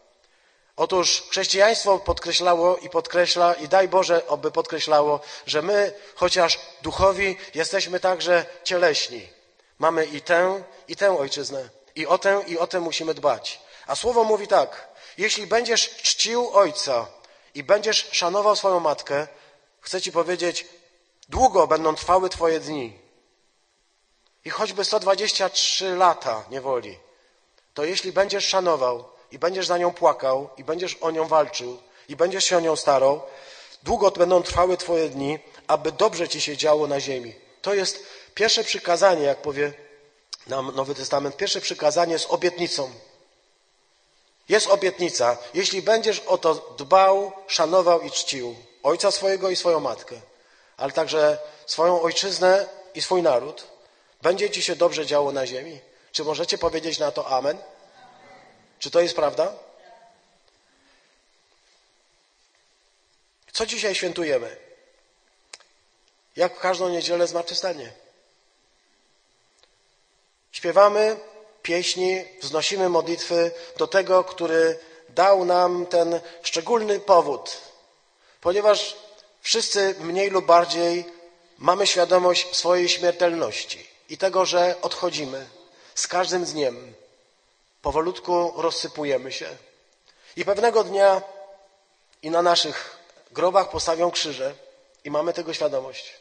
Otóż 0.77 1.23
chrześcijaństwo 1.29 1.99
podkreślało 1.99 2.77
i 2.77 2.89
podkreśla, 2.89 3.53
i 3.53 3.67
daj 3.67 3.87
Boże, 3.87 4.27
oby 4.27 4.51
podkreślało, 4.51 5.19
że 5.45 5.61
my, 5.61 5.93
chociaż 6.15 6.59
duchowi, 6.81 7.37
jesteśmy 7.53 7.99
także 7.99 8.45
cieleśni. 8.63 9.27
Mamy 9.79 10.05
i 10.05 10.21
tę, 10.21 10.63
i 10.87 10.95
tę 10.95 11.19
ojczyznę. 11.19 11.69
I 11.95 12.07
o 12.07 12.17
tę, 12.17 12.43
i 12.47 12.57
o 12.57 12.67
tę 12.67 12.79
musimy 12.79 13.13
dbać. 13.13 13.61
A 13.87 13.95
słowo 13.95 14.23
mówi 14.23 14.47
tak: 14.47 14.87
jeśli 15.17 15.47
będziesz 15.47 15.89
czcił 15.89 16.49
ojca 16.53 17.07
i 17.53 17.63
będziesz 17.63 18.07
szanował 18.11 18.55
swoją 18.55 18.79
matkę, 18.79 19.27
chcę 19.81 20.01
ci 20.01 20.11
powiedzieć, 20.11 20.65
długo 21.29 21.67
będą 21.67 21.95
trwały 21.95 22.29
twoje 22.29 22.59
dni. 22.59 22.99
I 24.45 24.49
choćby 24.49 24.85
123 24.85 25.95
lata 25.95 26.43
niewoli, 26.49 26.99
to 27.73 27.85
jeśli 27.85 28.11
będziesz 28.11 28.47
szanował 28.47 29.14
i 29.31 29.39
będziesz 29.39 29.67
za 29.67 29.77
nią 29.77 29.93
płakał 29.93 30.49
i 30.57 30.63
będziesz 30.63 30.97
o 31.01 31.11
nią 31.11 31.27
walczył 31.27 31.77
i 32.09 32.15
będziesz 32.15 32.45
się 32.45 32.57
o 32.57 32.59
nią 32.59 32.75
starał, 32.75 33.21
długo 33.83 34.11
będą 34.11 34.43
trwały 34.43 34.77
twoje 34.77 35.09
dni, 35.09 35.39
aby 35.67 35.91
dobrze 35.91 36.27
ci 36.27 36.41
się 36.41 36.57
działo 36.57 36.87
na 36.87 36.99
ziemi. 36.99 37.35
To 37.61 37.73
jest 37.73 38.03
pierwsze 38.35 38.63
przykazanie, 38.63 39.23
jak 39.23 39.41
powie 39.41 39.73
nam 40.47 40.75
Nowy 40.75 40.95
Testament, 40.95 41.37
pierwsze 41.37 41.61
przykazanie 41.61 42.19
z 42.19 42.25
obietnicą. 42.25 42.91
Jest 44.49 44.67
obietnica, 44.67 45.37
jeśli 45.53 45.81
będziesz 45.81 46.19
o 46.19 46.37
to 46.37 46.75
dbał, 46.77 47.31
szanował 47.47 48.01
i 48.01 48.11
czcił 48.11 48.55
ojca 48.83 49.11
swojego 49.11 49.49
i 49.49 49.55
swoją 49.55 49.79
matkę, 49.79 50.15
ale 50.77 50.91
także 50.91 51.37
swoją 51.65 52.01
ojczyznę 52.01 52.67
i 52.95 53.01
swój 53.01 53.21
naród, 53.21 53.67
będzie 54.21 54.49
ci 54.49 54.61
się 54.61 54.75
dobrze 54.75 55.05
działo 55.05 55.31
na 55.31 55.47
ziemi. 55.47 55.79
Czy 56.11 56.23
możecie 56.23 56.57
powiedzieć 56.57 56.99
na 56.99 57.11
to 57.11 57.27
amen? 57.27 57.57
Czy 58.85 58.91
to 58.91 59.01
jest 59.01 59.15
prawda? 59.15 59.53
Co 63.53 63.65
dzisiaj 63.65 63.95
świętujemy? 63.95 64.57
Jak 66.35 66.55
w 66.55 66.59
każdą 66.59 66.89
niedzielę 66.89 67.27
zmartwychwstanie. 67.27 67.91
Śpiewamy 70.51 71.17
pieśni, 71.63 72.25
wznosimy 72.41 72.89
modlitwy 72.89 73.51
do 73.77 73.87
tego, 73.87 74.23
który 74.23 74.79
dał 75.09 75.45
nam 75.45 75.85
ten 75.85 76.19
szczególny 76.43 76.99
powód, 76.99 77.57
ponieważ 78.41 78.95
wszyscy 79.41 79.95
mniej 79.99 80.29
lub 80.29 80.45
bardziej 80.45 81.05
mamy 81.57 81.87
świadomość 81.87 82.55
swojej 82.55 82.89
śmiertelności 82.89 83.87
i 84.09 84.17
tego, 84.17 84.45
że 84.45 84.75
odchodzimy 84.81 85.47
z 85.95 86.07
każdym 86.07 86.45
dniem. 86.45 87.04
Powolutku 87.85 88.53
rozsypujemy 88.55 89.31
się 89.31 89.49
i 90.35 90.45
pewnego 90.45 90.83
dnia 90.83 91.21
i 92.21 92.29
na 92.29 92.41
naszych 92.41 92.97
grobach 93.31 93.69
postawią 93.69 94.11
krzyże 94.11 94.53
i 95.03 95.11
mamy 95.11 95.33
tego 95.33 95.53
świadomość. 95.53 96.13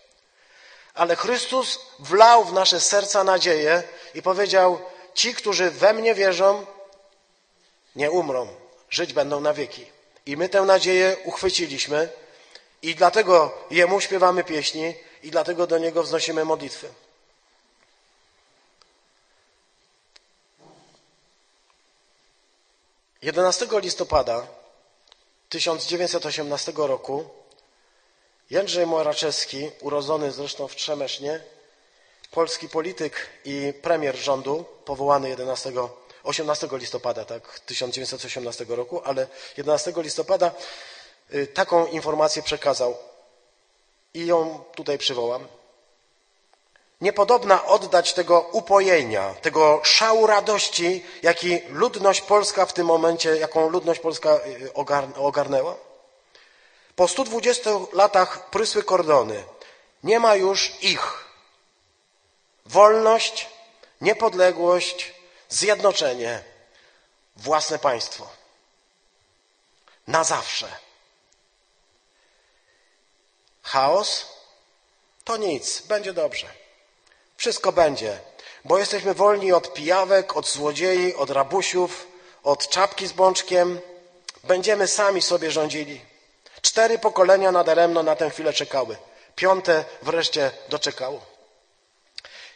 Ale 0.94 1.16
Chrystus 1.16 1.80
wlał 1.98 2.44
w 2.44 2.52
nasze 2.52 2.80
serca 2.80 3.24
nadzieję 3.24 3.82
i 4.14 4.22
powiedział: 4.22 4.80
Ci, 5.14 5.34
którzy 5.34 5.70
we 5.70 5.92
mnie 5.92 6.14
wierzą, 6.14 6.66
nie 7.96 8.10
umrą, 8.10 8.48
żyć 8.90 9.12
będą 9.12 9.40
na 9.40 9.54
wieki. 9.54 9.86
I 10.26 10.36
my 10.36 10.48
tę 10.48 10.62
nadzieję 10.62 11.16
uchwyciliśmy 11.24 12.08
i 12.82 12.94
dlatego 12.94 13.54
Jemu 13.70 14.00
śpiewamy 14.00 14.44
pieśni 14.44 14.94
i 15.22 15.30
dlatego 15.30 15.66
do 15.66 15.78
Niego 15.78 16.02
wznosimy 16.02 16.44
modlitwy. 16.44 16.88
11 23.24 23.66
listopada 23.80 24.46
1918 25.48 26.72
roku 26.76 27.24
Jędrzej 28.50 28.86
Moraczewski, 28.86 29.70
urodzony 29.80 30.32
zresztą 30.32 30.68
w 30.68 30.76
Trzemesznie, 30.76 31.40
polski 32.30 32.68
polityk 32.68 33.28
i 33.44 33.72
premier 33.82 34.16
rządu, 34.16 34.64
powołany 34.84 35.28
11, 35.28 35.72
18 36.24 36.68
listopada 36.72 37.24
tak, 37.24 37.60
1918 37.60 38.64
roku, 38.68 39.02
ale 39.04 39.26
11 39.56 39.92
listopada 39.96 40.52
y, 41.34 41.46
taką 41.46 41.86
informację 41.86 42.42
przekazał. 42.42 42.96
I 44.14 44.26
ją 44.26 44.64
tutaj 44.74 44.98
przywołam 44.98 45.46
niepodobna 47.04 47.64
oddać 47.64 48.14
tego 48.14 48.40
upojenia, 48.40 49.34
tego 49.34 49.80
szału 49.84 50.26
radości, 50.26 51.04
jaki 51.22 51.60
ludność 51.68 52.20
polska 52.20 52.66
w 52.66 52.72
tym 52.72 52.86
momencie, 52.86 53.36
jaką 53.36 53.68
ludność 53.68 54.00
polska 54.00 54.30
y, 54.36 54.72
ogarnęła? 55.16 55.76
Po 56.96 57.08
120 57.08 57.70
latach 57.92 58.50
prysły 58.50 58.82
kordony. 58.82 59.44
Nie 60.02 60.20
ma 60.20 60.34
już 60.34 60.82
ich. 60.82 61.24
Wolność, 62.66 63.48
niepodległość, 64.00 65.14
zjednoczenie, 65.48 66.44
własne 67.36 67.78
państwo. 67.78 68.28
Na 70.06 70.24
zawsze. 70.24 70.68
Chaos? 73.62 74.26
To 75.24 75.36
nic, 75.36 75.80
będzie 75.80 76.12
dobrze. 76.12 76.63
Wszystko 77.36 77.72
będzie, 77.72 78.18
bo 78.64 78.78
jesteśmy 78.78 79.14
wolni 79.14 79.52
od 79.52 79.74
pijawek, 79.74 80.36
od 80.36 80.48
złodziei, 80.48 81.14
od 81.14 81.30
rabusiów, 81.30 82.06
od 82.42 82.68
czapki 82.68 83.06
z 83.06 83.12
bączkiem. 83.12 83.80
Będziemy 84.44 84.88
sami 84.88 85.22
sobie 85.22 85.50
rządzili. 85.50 86.00
Cztery 86.62 86.98
pokolenia 86.98 87.52
nadaremno 87.52 88.02
na 88.02 88.16
tę 88.16 88.30
chwilę 88.30 88.52
czekały. 88.52 88.96
Piąte 89.36 89.84
wreszcie 90.02 90.50
doczekało. 90.68 91.20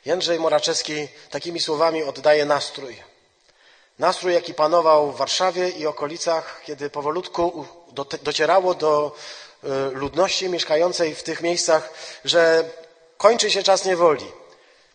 Jędrzej 0.05 0.41
Moraczewski 0.41 1.09
takimi 1.31 1.61
słowami 1.61 2.03
oddaje 2.03 2.45
nastrój. 2.45 3.03
Nastrój, 3.99 4.35
jaki 4.35 4.55
panował 4.55 5.13
w 5.13 5.17
Warszawie 5.17 5.69
i 5.69 5.87
okolicach, 5.87 6.63
kiedy 6.65 6.91
powolutku 6.91 7.67
docierało 8.23 8.75
do 8.75 9.17
y, 9.65 9.69
ludności 9.91 10.49
mieszkającej 10.49 11.15
w 11.15 11.23
tych 11.23 11.41
miejscach, 11.41 11.91
że 12.25 12.65
kończy 13.17 13.51
się 13.51 13.63
czas 13.63 13.85
niewoli. 13.85 14.33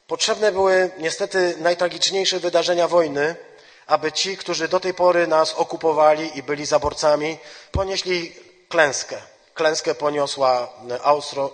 Potrzebne 0.07 0.51
były 0.51 0.91
niestety 0.97 1.55
najtragiczniejsze 1.59 2.39
wydarzenia 2.39 2.87
wojny, 2.87 3.35
aby 3.87 4.11
ci, 4.11 4.37
którzy 4.37 4.67
do 4.67 4.79
tej 4.79 4.93
pory 4.93 5.27
nas 5.27 5.53
okupowali 5.53 6.37
i 6.37 6.43
byli 6.43 6.65
zaborcami, 6.65 7.37
ponieśli 7.71 8.35
klęskę. 8.69 9.21
Klęskę 9.53 9.95
poniosła 9.95 10.69
Austro, 11.03 11.49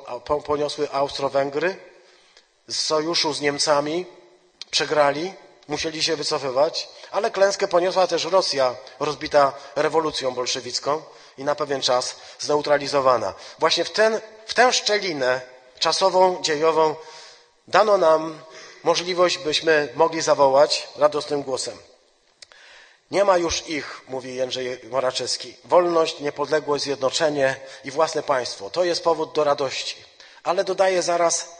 poniosły 0.46 0.89
Austro-Węgry 0.91 1.75
z 2.68 2.79
sojuszu 2.79 3.34
z 3.34 3.41
Niemcami, 3.41 4.06
przegrali, 4.72 5.34
musieli 5.68 6.03
się 6.03 6.15
wycofywać, 6.15 6.89
ale 7.12 7.32
klęskę 7.32 7.68
poniosła 7.68 8.08
też 8.08 8.25
Rosja, 8.25 8.75
rozbita 9.00 9.53
rewolucją 9.75 10.32
bolszewicką 10.32 11.01
i 11.38 11.44
na 11.44 11.56
pewien 11.56 11.82
czas 11.82 12.15
zneutralizowana. 12.39 13.34
Właśnie 13.60 13.84
w, 13.86 13.91
ten, 13.91 14.22
w 14.46 14.53
tę 14.53 14.74
szczelinę 14.74 15.41
czasową, 15.79 16.41
dziejową 16.41 16.96
dano 17.70 17.98
nam 17.98 18.42
możliwość, 18.84 19.38
byśmy 19.38 19.90
mogli 19.96 20.22
zawołać 20.22 20.88
radosnym 20.96 21.44
głosem. 21.44 21.78
Nie 23.12 23.24
ma 23.24 23.38
już 23.38 23.68
ich, 23.68 24.02
mówi 24.08 24.36
Jędrzej 24.36 24.80
Moraczewski. 24.90 25.56
Wolność, 25.66 26.20
niepodległość, 26.20 26.84
zjednoczenie 26.84 27.56
i 27.84 27.92
własne 27.92 28.24
państwo. 28.24 28.70
To 28.70 28.84
jest 28.84 29.04
powód 29.04 29.34
do 29.34 29.44
radości. 29.44 29.96
Ale 30.44 30.64
dodaje 30.64 31.02
zaraz 31.02 31.56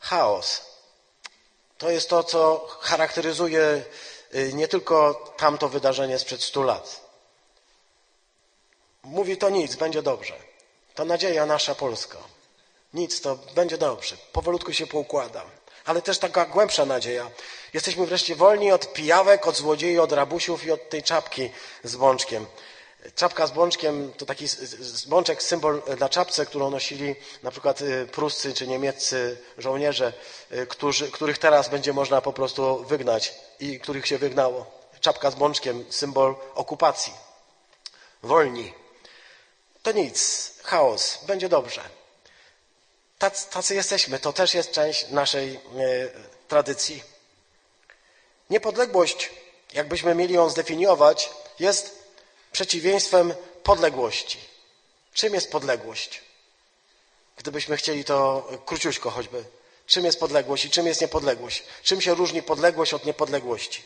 chaos. 0.00 0.60
To 1.78 1.90
jest 1.90 2.08
to, 2.08 2.24
co 2.24 2.66
charakteryzuje 2.80 3.84
y, 4.34 4.52
nie 4.52 4.68
tylko 4.68 5.14
tamto 5.36 5.68
wydarzenie 5.68 6.18
sprzed 6.18 6.42
stu 6.42 6.62
lat. 6.62 7.00
Mówi 9.02 9.36
to 9.36 9.50
nic, 9.50 9.76
będzie 9.76 10.02
dobrze. 10.02 10.34
To 10.94 11.04
nadzieja 11.04 11.46
nasza 11.46 11.74
polska. 11.74 12.18
Nic, 12.94 13.20
to 13.20 13.38
będzie 13.54 13.78
dobrze. 13.78 14.16
Powolutku 14.32 14.72
się 14.72 14.86
poukłada. 14.86 15.44
Ale 15.84 16.02
też 16.02 16.18
taka 16.18 16.44
głębsza 16.44 16.84
nadzieja. 16.84 17.30
Jesteśmy 17.72 18.06
wreszcie 18.06 18.36
wolni 18.36 18.72
od 18.72 18.92
pijawek, 18.92 19.46
od 19.46 19.56
złodziei, 19.56 19.98
od 19.98 20.12
rabusiów 20.12 20.64
i 20.64 20.70
od 20.70 20.90
tej 20.90 21.02
czapki 21.02 21.50
z 21.84 21.96
bączkiem. 21.96 22.46
Czapka 23.14 23.46
z 23.46 23.50
bączkiem 23.50 24.12
to 24.16 24.26
taki 24.26 24.46
bączek, 25.06 25.42
symbol 25.42 25.82
na 26.00 26.08
czapce, 26.08 26.46
którą 26.46 26.70
nosili 26.70 27.14
na 27.42 27.50
przykład 27.50 27.80
y, 27.80 28.06
pruscy 28.12 28.54
czy 28.54 28.66
niemieccy 28.66 29.38
żołnierze, 29.58 30.12
y, 30.52 30.66
którzy, 30.66 31.10
których 31.10 31.38
teraz 31.38 31.68
będzie 31.68 31.92
można 31.92 32.20
po 32.20 32.32
prostu 32.32 32.84
wygnać 32.84 33.34
i 33.60 33.80
których 33.80 34.06
się 34.06 34.18
wygnało. 34.18 34.66
Czapka 35.00 35.30
z 35.30 35.34
bączkiem, 35.34 35.84
symbol 35.90 36.36
okupacji. 36.54 37.12
Wolni. 38.22 38.72
To 39.82 39.92
nic, 39.92 40.50
chaos, 40.62 41.18
będzie 41.26 41.48
dobrze. 41.48 42.01
Tacy, 43.50 43.74
jesteśmy, 43.74 44.18
to 44.18 44.32
też 44.32 44.54
jest 44.54 44.72
część 44.72 45.08
naszej 45.10 45.54
e, 45.54 45.58
tradycji. 46.48 47.02
Niepodległość, 48.50 49.30
jakbyśmy 49.74 50.14
mieli 50.14 50.34
ją 50.34 50.48
zdefiniować, 50.48 51.30
jest 51.58 52.02
przeciwieństwem 52.52 53.34
podległości. 53.62 54.38
Czym 55.14 55.34
jest 55.34 55.50
podległość? 55.50 56.22
Gdybyśmy 57.36 57.76
chcieli 57.76 58.04
to 58.04 58.48
króciuśko 58.66 59.10
choćby. 59.10 59.44
Czym 59.86 60.04
jest 60.04 60.20
podległość 60.20 60.64
i 60.64 60.70
czym 60.70 60.86
jest 60.86 61.00
niepodległość? 61.00 61.64
Czym 61.82 62.00
się 62.00 62.14
różni 62.14 62.42
podległość 62.42 62.94
od 62.94 63.04
niepodległości? 63.04 63.82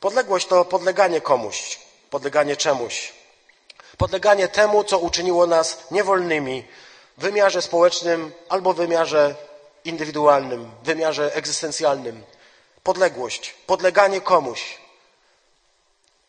Podległość 0.00 0.46
to 0.46 0.64
podleganie 0.64 1.20
komuś, 1.20 1.78
podleganie 2.10 2.56
czemuś. 2.56 3.12
Podleganie 3.98 4.48
temu, 4.48 4.84
co 4.84 4.98
uczyniło 4.98 5.46
nas 5.46 5.78
niewolnymi 5.90 6.64
wymiarze 7.16 7.62
społecznym 7.62 8.32
albo 8.48 8.72
wymiarze 8.72 9.34
indywidualnym, 9.84 10.70
wymiarze 10.84 11.34
egzystencjalnym. 11.34 12.24
Podległość, 12.82 13.54
podleganie 13.66 14.20
komuś. 14.20 14.78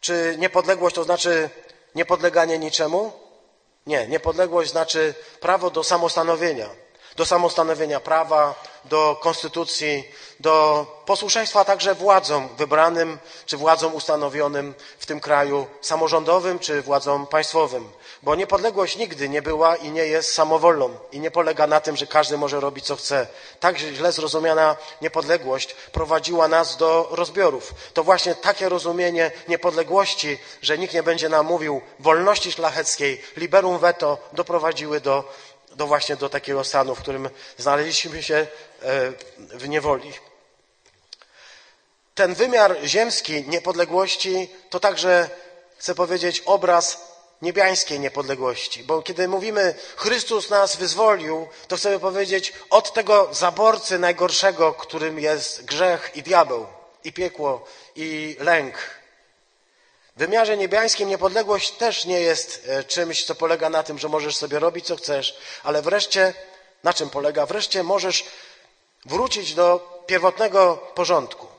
Czy 0.01 0.35
niepodległość 0.39 0.95
to 0.95 1.03
znaczy 1.03 1.49
niepodleganie 1.95 2.59
niczemu? 2.59 3.11
Nie, 3.87 4.07
niepodległość 4.07 4.71
znaczy 4.71 5.13
prawo 5.39 5.69
do 5.69 5.83
samostanowienia, 5.83 6.69
do 7.15 7.25
samostanowienia 7.25 7.99
prawa, 7.99 8.55
do 8.85 9.19
konstytucji, 9.21 10.03
do 10.39 10.85
posłuszeństwa 11.05 11.65
także 11.65 11.95
władzom 11.95 12.49
wybranym 12.57 13.19
czy 13.45 13.57
władzom 13.57 13.95
ustanowionym 13.95 14.73
w 14.99 15.05
tym 15.05 15.19
kraju 15.19 15.67
samorządowym 15.81 16.59
czy 16.59 16.81
władzom 16.81 17.27
państwowym. 17.27 17.89
Bo 18.23 18.35
niepodległość 18.35 18.97
nigdy 18.97 19.29
nie 19.29 19.41
była 19.41 19.75
i 19.75 19.91
nie 19.91 20.05
jest 20.05 20.33
samowolną 20.33 20.97
i 21.11 21.19
nie 21.19 21.31
polega 21.31 21.67
na 21.67 21.79
tym, 21.79 21.95
że 21.97 22.07
każdy 22.07 22.37
może 22.37 22.59
robić 22.59 22.85
co 22.85 22.95
chce. 22.95 23.27
Tak 23.59 23.77
źle 23.77 24.11
zrozumiana 24.11 24.75
niepodległość 25.01 25.75
prowadziła 25.91 26.47
nas 26.47 26.77
do 26.77 27.07
rozbiorów. 27.11 27.73
To 27.93 28.03
właśnie 28.03 28.35
takie 28.35 28.69
rozumienie 28.69 29.31
niepodległości, 29.47 30.37
że 30.61 30.77
nikt 30.77 30.93
nie 30.93 31.03
będzie 31.03 31.29
nam 31.29 31.45
mówił 31.45 31.81
wolności 31.99 32.51
szlacheckiej, 32.51 33.21
liberum 33.37 33.79
veto, 33.79 34.17
doprowadziły 34.33 35.01
do, 35.01 35.33
do 35.75 35.87
właśnie 35.87 36.15
do 36.15 36.29
takiego 36.29 36.63
stanu, 36.63 36.95
w 36.95 37.01
którym 37.01 37.29
znaleźliśmy 37.57 38.23
się 38.23 38.35
e, 38.35 38.47
w 39.39 39.69
niewoli. 39.69 40.13
Ten 42.15 42.33
wymiar 42.33 42.77
ziemski 42.83 43.47
niepodległości 43.47 44.49
to 44.69 44.79
także, 44.79 45.29
chcę 45.77 45.95
powiedzieć, 45.95 46.43
obraz 46.45 47.12
niebiańskiej 47.43 47.99
niepodległości. 47.99 48.83
Bo 48.83 49.01
kiedy 49.01 49.27
mówimy 49.27 49.75
Chrystus 49.95 50.49
nas 50.49 50.75
wyzwolił, 50.75 51.47
to 51.67 51.77
chcemy 51.77 51.99
powiedzieć 51.99 52.53
od 52.69 52.93
tego 52.93 53.29
zaborcy 53.31 53.99
najgorszego, 53.99 54.73
którym 54.73 55.19
jest 55.19 55.65
grzech 55.65 56.11
i 56.15 56.23
diabeł, 56.23 56.65
i 57.03 57.13
piekło, 57.13 57.65
i 57.95 58.37
lęk. 58.39 58.75
W 60.15 60.19
wymiarze 60.19 60.57
niebiańskim 60.57 61.09
niepodległość 61.09 61.71
też 61.71 62.05
nie 62.05 62.19
jest 62.19 62.65
e, 62.67 62.83
czymś, 62.83 63.25
co 63.25 63.35
polega 63.35 63.69
na 63.69 63.83
tym, 63.83 63.99
że 63.99 64.09
możesz 64.09 64.35
sobie 64.35 64.59
robić, 64.59 64.85
co 64.85 64.95
chcesz, 64.95 65.37
ale 65.63 65.81
wreszcie, 65.81 66.33
na 66.83 66.93
czym 66.93 67.09
polega? 67.09 67.45
Wreszcie 67.45 67.83
możesz 67.83 68.25
wrócić 69.05 69.53
do 69.53 70.03
pierwotnego 70.05 70.91
porządku. 70.95 71.52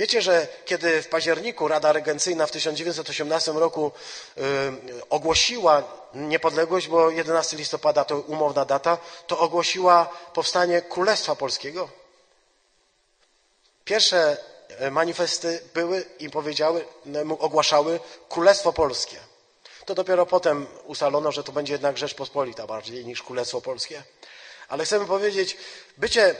Wiecie, 0.00 0.22
że 0.22 0.48
kiedy 0.64 1.02
w 1.02 1.08
październiku 1.08 1.68
Rada 1.68 1.92
Regencyjna 1.92 2.46
w 2.46 2.50
1918 2.50 3.52
roku 3.52 3.92
y, 4.38 4.42
ogłosiła 5.10 5.82
niepodległość, 6.14 6.88
bo 6.88 7.10
11 7.10 7.56
listopada 7.56 8.04
to 8.04 8.20
umowna 8.20 8.64
data, 8.64 8.98
to 9.26 9.38
ogłosiła 9.38 10.10
powstanie 10.34 10.82
Królestwa 10.82 11.36
Polskiego. 11.36 11.88
Pierwsze 13.84 14.36
e, 14.68 14.90
manifesty 14.90 15.60
były 15.74 16.04
i 16.18 16.30
powiedziały, 16.30 16.84
ogłaszały 17.38 18.00
Królestwo 18.28 18.72
Polskie. 18.72 19.16
To 19.84 19.94
dopiero 19.94 20.26
potem 20.26 20.66
ustalono, 20.84 21.32
że 21.32 21.44
to 21.44 21.52
będzie 21.52 21.72
jednak 21.72 21.98
Rzeczpospolita 21.98 22.66
bardziej 22.66 23.04
niż 23.04 23.22
Królestwo 23.22 23.60
Polskie. 23.60 24.02
Ale 24.68 24.84
chcemy 24.84 25.06
powiedzieć, 25.06 25.56
bycie 25.98 26.34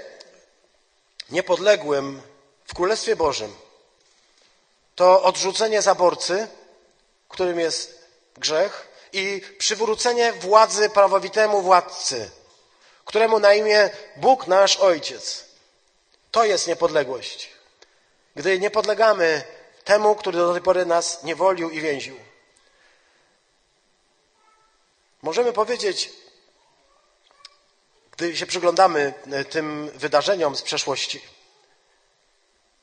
niepodległym 1.31 2.23
w 2.71 2.75
Królestwie 2.75 3.17
Bożym 3.17 3.57
to 4.95 5.23
odrzucenie 5.23 5.83
zaborcy, 5.83 6.49
którym 7.29 7.61
jest 7.61 8.09
grzech, 8.37 8.89
i 9.13 9.43
przywrócenie 9.59 10.33
władzy 10.33 10.91
prawowitemu 10.91 11.63
władcy, 11.63 12.31
któremu 13.05 13.39
na 13.39 13.55
imię 13.55 13.91
Bóg 14.17 14.47
nasz 14.47 14.77
Ojciec. 14.77 15.45
To 16.31 16.45
jest 16.45 16.67
niepodległość. 16.67 17.51
Gdy 18.35 18.59
nie 18.59 18.71
podlegamy 18.71 19.43
temu, 19.85 20.15
który 20.15 20.39
do 20.39 20.53
tej 20.53 20.63
pory 20.63 20.87
nas 20.87 21.23
niewolił 21.23 21.71
i 21.71 21.81
więził. 21.81 22.17
Możemy 25.23 25.53
powiedzieć, 25.53 26.11
gdy 28.11 28.37
się 28.37 28.47
przyglądamy 28.47 29.15
tym 29.51 29.91
wydarzeniom 29.95 30.57
z 30.57 30.63
przeszłości, 30.63 31.40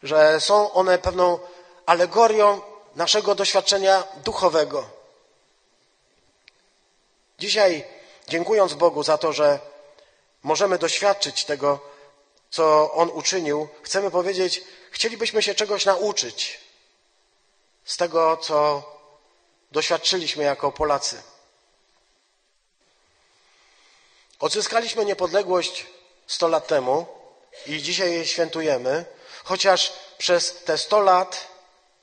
że 0.08 0.42
są 0.42 0.74
one 0.74 0.98
pewną 0.98 1.40
alegorią 1.86 2.62
naszego 2.96 3.36
doświadczenia 3.36 4.04
duchowego. 4.24 4.90
Dzisiaj, 7.40 7.84
dziękując 8.28 8.74
Bogu 8.74 9.04
za 9.04 9.18
to, 9.18 9.34
że 9.34 9.60
możemy 10.44 10.78
doświadczyć 10.78 11.46
tego, 11.46 11.80
co 12.50 12.94
On 12.94 13.10
uczynił, 13.10 13.68
chcemy 13.84 14.12
powiedzieć, 14.12 14.64
chcielibyśmy 14.92 15.44
się 15.44 15.56
czegoś 15.56 15.86
nauczyć 15.86 16.60
z 17.86 17.98
tego, 17.98 18.38
co 18.38 18.84
doświadczyliśmy 19.72 20.44
jako 20.44 20.72
Polacy. 20.72 21.22
Odzyskaliśmy 24.40 25.06
niepodległość 25.06 25.86
100 26.28 26.48
lat 26.48 26.68
temu 26.68 27.06
i 27.66 27.82
dzisiaj 27.82 28.12
jej 28.12 28.28
świętujemy. 28.28 29.06
Chociaż 29.48 29.94
przez 30.18 30.64
te 30.64 30.78
100 30.78 31.00
lat 31.00 31.48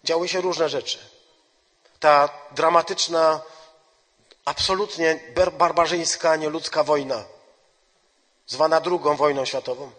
działy 0.05 0.29
się 0.29 0.41
różne 0.41 0.69
rzeczy. 0.69 0.99
Ta 2.01 2.29
dramatyczna, 2.51 3.41
absolutnie 4.45 5.21
barbarzyńska, 5.59 6.37
nieludzka 6.37 6.85
wojna, 6.85 7.25
zwana 8.47 8.81
drugą 8.81 9.17
wojną 9.17 9.45
światową. 9.45 9.91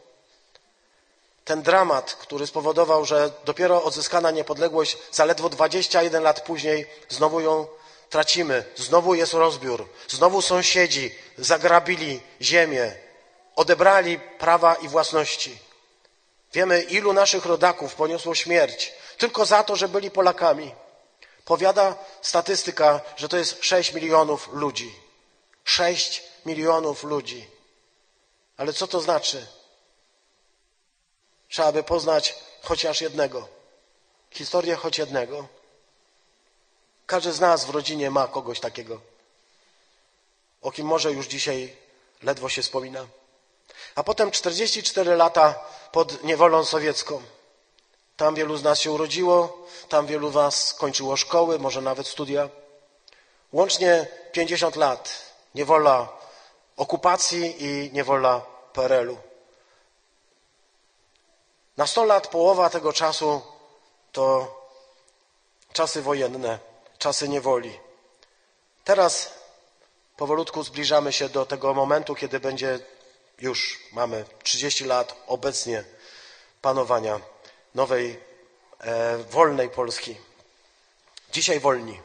Ten 1.45 1.62
dramat, 1.62 2.13
który 2.13 2.47
spowodował, 2.47 3.05
że 3.05 3.31
dopiero 3.45 3.84
odzyskana 3.84 4.31
niepodległość, 4.31 4.97
zaledwo 5.12 5.49
21 5.49 6.23
lat 6.23 6.41
później, 6.41 6.88
znowu 7.10 7.39
ją 7.39 7.67
tracimy. 8.10 8.65
Znowu 8.75 9.15
jest 9.15 9.34
rozbiór. 9.34 9.89
Znowu 10.08 10.41
sąsiedzi 10.41 11.15
zagrabili 11.38 12.21
ziemię, 12.41 12.95
odebrali 13.55 14.19
prawa 14.19 14.75
i 14.75 14.88
własności. 14.88 15.64
Wiemy, 16.55 16.81
ilu 16.81 17.13
naszych 17.13 17.45
rodaków 17.45 17.95
poniosło 17.95 18.35
śmierć 18.35 18.93
tylko 19.17 19.45
za 19.45 19.63
to, 19.63 19.75
że 19.75 19.87
byli 19.87 20.11
Polakami. 20.11 20.75
Powiada 21.45 21.95
statystyka, 22.21 23.01
że 23.17 23.29
to 23.29 23.37
jest 23.37 23.63
6 23.63 23.93
milionów 23.93 24.49
ludzi. 24.53 24.95
6 25.63 26.23
milionów 26.45 27.03
ludzi. 27.03 27.47
Ale 28.57 28.73
co 28.73 28.87
to 28.87 29.01
znaczy? 29.01 29.47
Trzeba 31.49 31.71
by 31.71 31.83
poznać 31.83 32.35
chociaż 32.61 33.01
jednego. 33.01 33.47
Historię 34.31 34.75
choć 34.75 34.97
jednego. 34.97 35.47
Każdy 37.05 37.33
z 37.33 37.39
nas 37.39 37.65
w 37.65 37.69
rodzinie 37.69 38.11
ma 38.11 38.27
kogoś 38.27 38.59
takiego, 38.59 39.01
o 40.61 40.71
kim 40.71 40.87
może 40.87 41.11
już 41.11 41.27
dzisiaj 41.27 41.75
ledwo 42.23 42.49
się 42.49 42.61
wspomina. 42.61 43.07
A 43.95 44.03
potem 44.03 44.31
44 44.31 45.15
lata 45.15 45.74
pod 45.95 46.23
niewolą 46.23 46.65
sowiecką. 46.65 47.21
Tam 48.17 48.36
wielu 48.36 48.58
z 48.58 48.63
nas 48.63 48.79
się 48.79 48.91
urodziło, 48.91 49.58
tam 49.89 50.05
wielu 50.05 50.31
was 50.31 50.73
kończyło 50.73 51.17
szkoły, 51.17 51.60
może 51.60 51.81
nawet 51.81 52.08
studia. 52.08 52.49
Łącznie 53.53 54.08
50 54.31 54.75
lat 54.75 55.34
niewola 55.55 56.08
okupacji 56.77 57.55
i 57.65 57.89
niewola 57.93 58.41
PRL-u. 58.73 59.17
Na 61.77 61.88
100 61.88 62.05
lat 62.05 62.27
połowa 62.27 62.69
tego 62.69 62.93
czasu 62.93 63.41
to 64.12 64.55
czasy 65.73 66.01
wojenne, 66.01 66.60
czasy 66.97 67.29
niewoli. 67.29 67.79
Teraz 68.84 69.34
powolutku 70.17 70.63
zbliżamy 70.63 71.13
się 71.13 71.29
do 71.29 71.45
tego 71.45 71.73
momentu, 71.73 72.15
kiedy 72.15 72.39
będzie 72.39 72.79
już 73.41 73.79
mamy 73.91 74.25
30 74.43 74.85
lat 74.85 75.15
obecnie 75.27 75.83
panowania 76.61 77.19
nowej, 77.75 78.19
e, 78.79 79.17
wolnej 79.17 79.69
Polski. 79.69 80.15
Dzisiaj 81.31 81.59
wolni. 81.59 82.01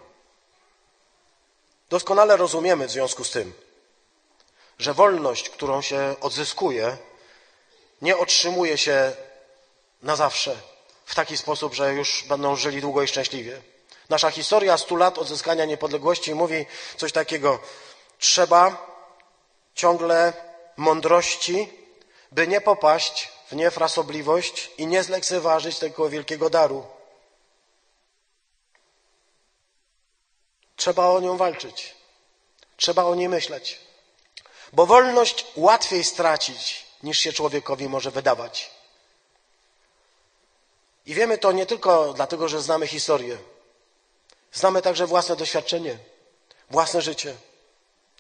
Doskonale 1.91 2.37
rozumiemy 2.37 2.87
w 2.87 2.91
związku 2.91 3.25
z 3.25 3.31
tym, 3.31 3.53
że 4.79 4.95
wolność, 4.95 5.51
którą 5.51 5.83
się 5.83 6.17
odzyskuje, 6.21 6.97
nie 8.03 8.17
otrzymuje 8.17 8.79
się 8.79 9.13
na 10.03 10.17
zawsze 10.17 10.57
w 11.05 11.15
taki 11.15 11.37
sposób, 11.37 11.75
że 11.75 11.93
już 11.93 12.25
będą 12.29 12.57
żyli 12.57 12.81
długo 12.81 13.03
i 13.03 13.09
szczęśliwie. 13.09 13.63
Nasza 14.09 14.31
historia 14.31 14.79
stu 14.79 14.97
lat 14.97 15.19
odzyskania 15.19 15.65
niepodległości 15.65 16.35
mówi 16.35 16.67
coś 16.97 17.13
takiego. 17.13 17.59
Trzeba 18.19 18.87
ciągle 19.75 20.33
mądrości, 20.81 21.73
by 22.33 22.49
nie 22.49 22.61
popaść 22.61 23.29
w 23.51 23.53
niefrasobliwość 23.53 24.71
i 24.79 24.87
nie 24.87 25.03
zlekceważyć 25.03 25.79
tego 25.79 26.09
wielkiego 26.09 26.51
daru. 26.51 26.87
Trzeba 30.77 31.07
o 31.07 31.21
nią 31.21 31.37
walczyć. 31.37 31.95
Trzeba 32.77 33.05
o 33.05 33.15
niej 33.15 33.29
myśleć. 33.29 33.81
Bo 34.73 34.87
wolność 34.87 35.47
łatwiej 35.57 36.05
stracić, 36.05 36.87
niż 37.03 37.19
się 37.19 37.33
człowiekowi 37.33 37.89
może 37.89 38.11
wydawać. 38.11 38.71
I 41.07 41.15
wiemy 41.15 41.39
to 41.39 41.53
nie 41.53 41.67
tylko 41.67 42.13
dlatego, 42.13 42.49
że 42.49 42.63
znamy 42.63 42.87
historię. 42.87 43.39
Znamy 44.53 44.83
także 44.83 45.07
własne 45.07 45.37
doświadczenie, 45.37 45.99
własne 46.71 47.03
życie. 47.03 47.35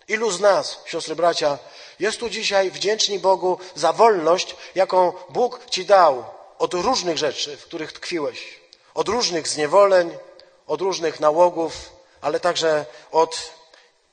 Ilu 0.09 0.31
z 0.31 0.41
nas, 0.41 0.79
siostry 0.87 1.17
bracia, 1.17 1.59
jest 2.01 2.21
tu 2.21 2.31
dzisiaj 2.31 2.71
wdzięczni 2.71 3.19
Bogu 3.19 3.59
za 3.75 3.93
wolność, 3.93 4.57
jaką 4.75 5.13
Bóg 5.29 5.61
ci 5.71 5.87
dał 5.87 6.25
od 6.59 6.75
różnych 6.75 7.19
rzeczy, 7.19 7.57
w 7.57 7.65
których 7.65 7.93
tkwiłeś, 7.93 8.61
od 8.95 9.09
różnych 9.09 9.49
zniewoleń, 9.49 10.19
od 10.67 10.81
różnych 10.81 11.21
nałogów, 11.21 11.73
ale 12.21 12.41
także 12.41 12.87
od 13.11 13.53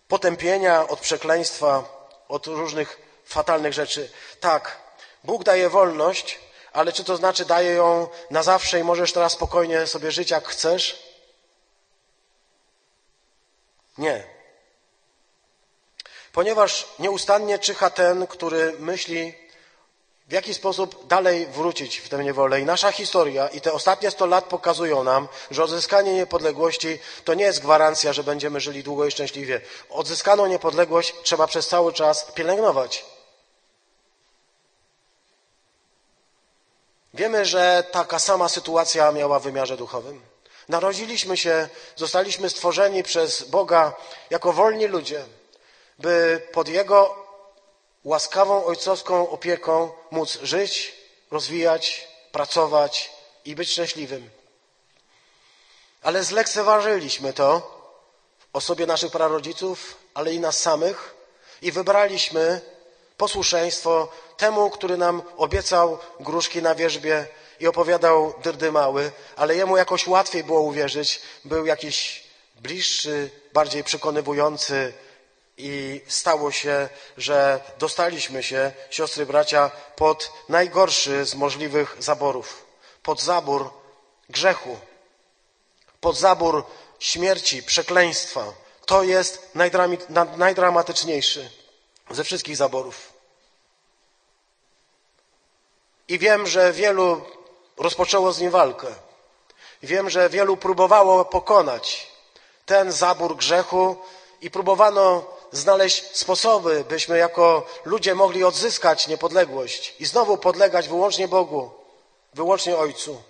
potępienia, 0.07 0.87
od 0.87 0.99
przekleństwa, 0.99 1.83
od 2.27 2.47
różnych 2.47 3.01
fatalnych 3.25 3.73
rzeczy. 3.73 4.11
Tak, 4.39 4.77
Bóg 5.23 5.43
daje 5.43 5.69
wolność, 5.69 6.39
ale 6.73 6.93
czy 6.93 7.03
to 7.03 7.17
znaczy 7.17 7.45
daje 7.45 7.71
ją 7.71 8.07
na 8.31 8.43
zawsze 8.43 8.79
i 8.79 8.83
możesz 8.83 9.13
teraz 9.13 9.33
spokojnie 9.33 9.87
sobie 9.87 10.11
żyć 10.11 10.31
jak 10.31 10.47
chcesz? 10.47 11.03
Nie. 13.97 14.36
Ponieważ 16.37 16.87
nieustannie 16.99 17.59
czyha 17.59 17.89
ten, 17.89 18.27
który 18.27 18.73
myśli, 18.79 19.33
w 20.27 20.31
jaki 20.31 20.53
sposób 20.53 21.07
dalej 21.07 21.47
wrócić 21.47 21.97
w 21.97 22.09
tę 22.09 22.23
niewolę. 22.23 22.61
I 22.61 22.65
nasza 22.65 22.91
historia 22.91 23.47
i 23.47 23.61
te 23.61 23.73
ostatnie 23.73 24.11
sto 24.11 24.25
lat 24.25 24.45
pokazują 24.45 25.03
nam, 25.03 25.27
że 25.51 25.63
odzyskanie 25.63 26.13
niepodległości 26.13 26.99
to 27.23 27.33
nie 27.33 27.43
jest 27.43 27.61
gwarancja, 27.61 28.13
że 28.13 28.23
będziemy 28.23 28.59
żyli 28.59 28.83
długo 28.83 29.05
i 29.05 29.11
szczęśliwie. 29.11 29.61
Odzyskaną 29.89 30.47
niepodległość 30.47 31.13
trzeba 31.23 31.47
przez 31.47 31.67
cały 31.67 31.93
czas 31.93 32.31
pielęgnować. 32.31 33.05
Wiemy, 37.13 37.45
że 37.45 37.83
taka 37.91 38.19
sama 38.19 38.49
sytuacja 38.49 39.11
miała 39.11 39.39
w 39.39 39.43
wymiarze 39.43 39.77
duchowym. 39.77 40.21
Narodziliśmy 40.69 41.37
się, 41.37 41.69
zostaliśmy 41.95 42.49
stworzeni 42.49 43.03
przez 43.03 43.43
Boga 43.43 43.93
jako 44.29 44.53
wolni 44.53 44.87
ludzie, 44.87 45.25
by 45.99 46.41
pod 46.51 46.67
Jego 46.67 47.15
łaskawą 48.03 48.65
ojcowską 48.65 49.29
opieką 49.29 49.91
móc 50.11 50.39
żyć, 50.43 50.95
rozwijać, 51.31 52.07
pracować 52.31 53.11
i 53.45 53.55
być 53.55 53.71
szczęśliwym. 53.71 54.29
Ale 56.01 56.23
zlekceważyliśmy 56.23 57.33
to 57.33 57.77
w 58.39 58.55
osobie 58.55 58.85
naszych 58.85 59.11
prarodziców, 59.11 59.95
ale 60.13 60.33
i 60.33 60.39
nas 60.39 60.59
samych 60.59 61.15
i 61.61 61.71
wybraliśmy 61.71 62.61
posłuszeństwo 63.17 64.09
temu, 64.37 64.69
który 64.69 64.97
nam 64.97 65.21
obiecał 65.37 65.99
gruszki 66.19 66.61
na 66.61 66.75
wierzbie 66.75 67.27
i 67.59 67.67
opowiadał 67.67 68.33
dyrdy 68.43 68.71
mały, 68.71 69.11
ale 69.35 69.55
jemu 69.55 69.77
jakoś 69.77 70.07
łatwiej 70.07 70.43
było 70.43 70.61
uwierzyć, 70.61 71.21
był 71.45 71.65
jakiś 71.65 72.23
bliższy, 72.55 73.29
bardziej 73.53 73.83
przekonywujący 73.83 74.93
i 75.57 76.01
stało 76.07 76.51
się, 76.51 76.89
że 77.17 77.59
dostaliśmy 77.79 78.43
się, 78.43 78.71
siostry, 78.89 79.25
bracia, 79.25 79.71
pod 79.95 80.31
najgorszy 80.49 81.25
z 81.25 81.35
możliwych 81.35 81.95
zaborów, 81.99 82.65
pod 83.03 83.21
zabór 83.21 83.69
grzechu, 84.29 84.79
pod 86.01 86.17
zabór 86.17 86.65
śmierci, 86.99 87.63
przekleństwa. 87.63 88.53
To 88.85 89.03
jest 89.03 89.51
najdramatyczniejszy 90.37 91.49
ze 92.09 92.23
wszystkich 92.23 92.57
zaborów. 92.57 93.13
I 96.07 96.19
wiem, 96.19 96.47
że 96.47 96.73
wielu 96.73 97.21
rozpoczęło 97.77 98.33
z 98.33 98.39
nim 98.39 98.51
walkę. 98.51 98.87
Wiem, 99.83 100.09
że 100.09 100.29
wielu 100.29 100.57
próbowało 100.57 101.25
pokonać 101.25 102.07
ten 102.65 102.91
zabór 102.91 103.35
grzechu 103.35 103.97
i 104.41 104.51
próbowano 104.51 105.36
znaleźć 105.51 106.17
sposoby, 106.17 106.85
byśmy 106.89 107.17
jako 107.17 107.67
ludzie 107.85 108.15
mogli 108.15 108.43
odzyskać 108.43 109.07
niepodległość 109.07 109.95
i 109.99 110.05
znowu 110.05 110.37
podlegać 110.37 110.87
wyłącznie 110.87 111.27
Bogu, 111.27 111.71
wyłącznie 112.33 112.77
Ojcu. 112.77 113.21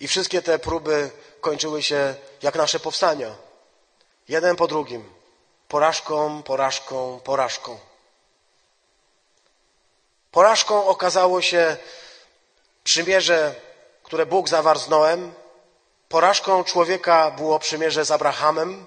I 0.00 0.08
wszystkie 0.08 0.42
te 0.42 0.58
próby 0.58 1.10
kończyły 1.40 1.82
się 1.82 2.14
jak 2.42 2.54
nasze 2.54 2.80
powstania. 2.80 3.34
Jeden 4.28 4.56
po 4.56 4.66
drugim. 4.66 5.12
Porażką, 5.68 6.42
porażką, 6.42 7.20
porażką. 7.24 7.78
Porażką 10.30 10.86
okazało 10.86 11.42
się 11.42 11.76
przymierze, 12.84 13.54
które 14.02 14.26
Bóg 14.26 14.48
zawarł 14.48 14.80
z 14.80 14.88
Noem. 14.88 15.34
Porażką 16.08 16.64
człowieka 16.64 17.30
było 17.30 17.58
przymierze 17.58 18.04
z 18.04 18.10
Abrahamem. 18.10 18.86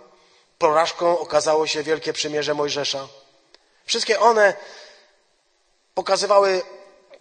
Porażką 0.59 1.19
okazało 1.19 1.67
się 1.67 1.83
wielkie 1.83 2.13
przymierze 2.13 2.53
Mojżesza. 2.53 3.07
Wszystkie 3.85 4.19
one 4.19 4.53
pokazywały 5.93 6.61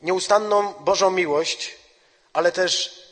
nieustanną 0.03 0.73
Bożą 0.73 1.11
miłość, 1.11 1.77
ale 2.33 2.53
też 2.53 3.03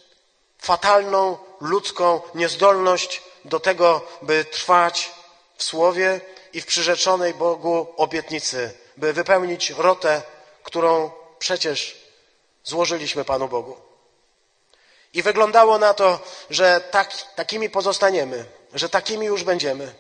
fatalną 0.59 1.39
ludzką 1.61 2.21
niezdolność 2.35 3.23
do 3.45 3.61
tego, 3.61 4.03
by 4.23 4.45
trwać 4.45 5.11
w 5.57 5.63
Słowie 5.63 6.21
i 6.53 6.61
w 6.61 6.67
przyrzeczonej 6.67 7.35
Bogu 7.35 7.95
obietnicy, 7.97 8.75
by 8.97 9.13
wypełnić 9.13 9.71
rotę 9.71 10.23
którą 10.67 11.11
przecież 11.39 11.97
złożyliśmy 12.65 13.25
Panu 13.25 13.49
Bogu. 13.49 13.77
I 15.15 15.23
wyglądało 15.23 15.79
na 15.79 15.95
to, 15.95 16.21
że 16.51 16.81
tak, 16.91 17.13
takimi 17.35 17.71
pozostaniemy, 17.71 18.45
że 18.75 18.89
takimi 18.89 19.27
już 19.27 19.45
będziemy, 19.45 19.95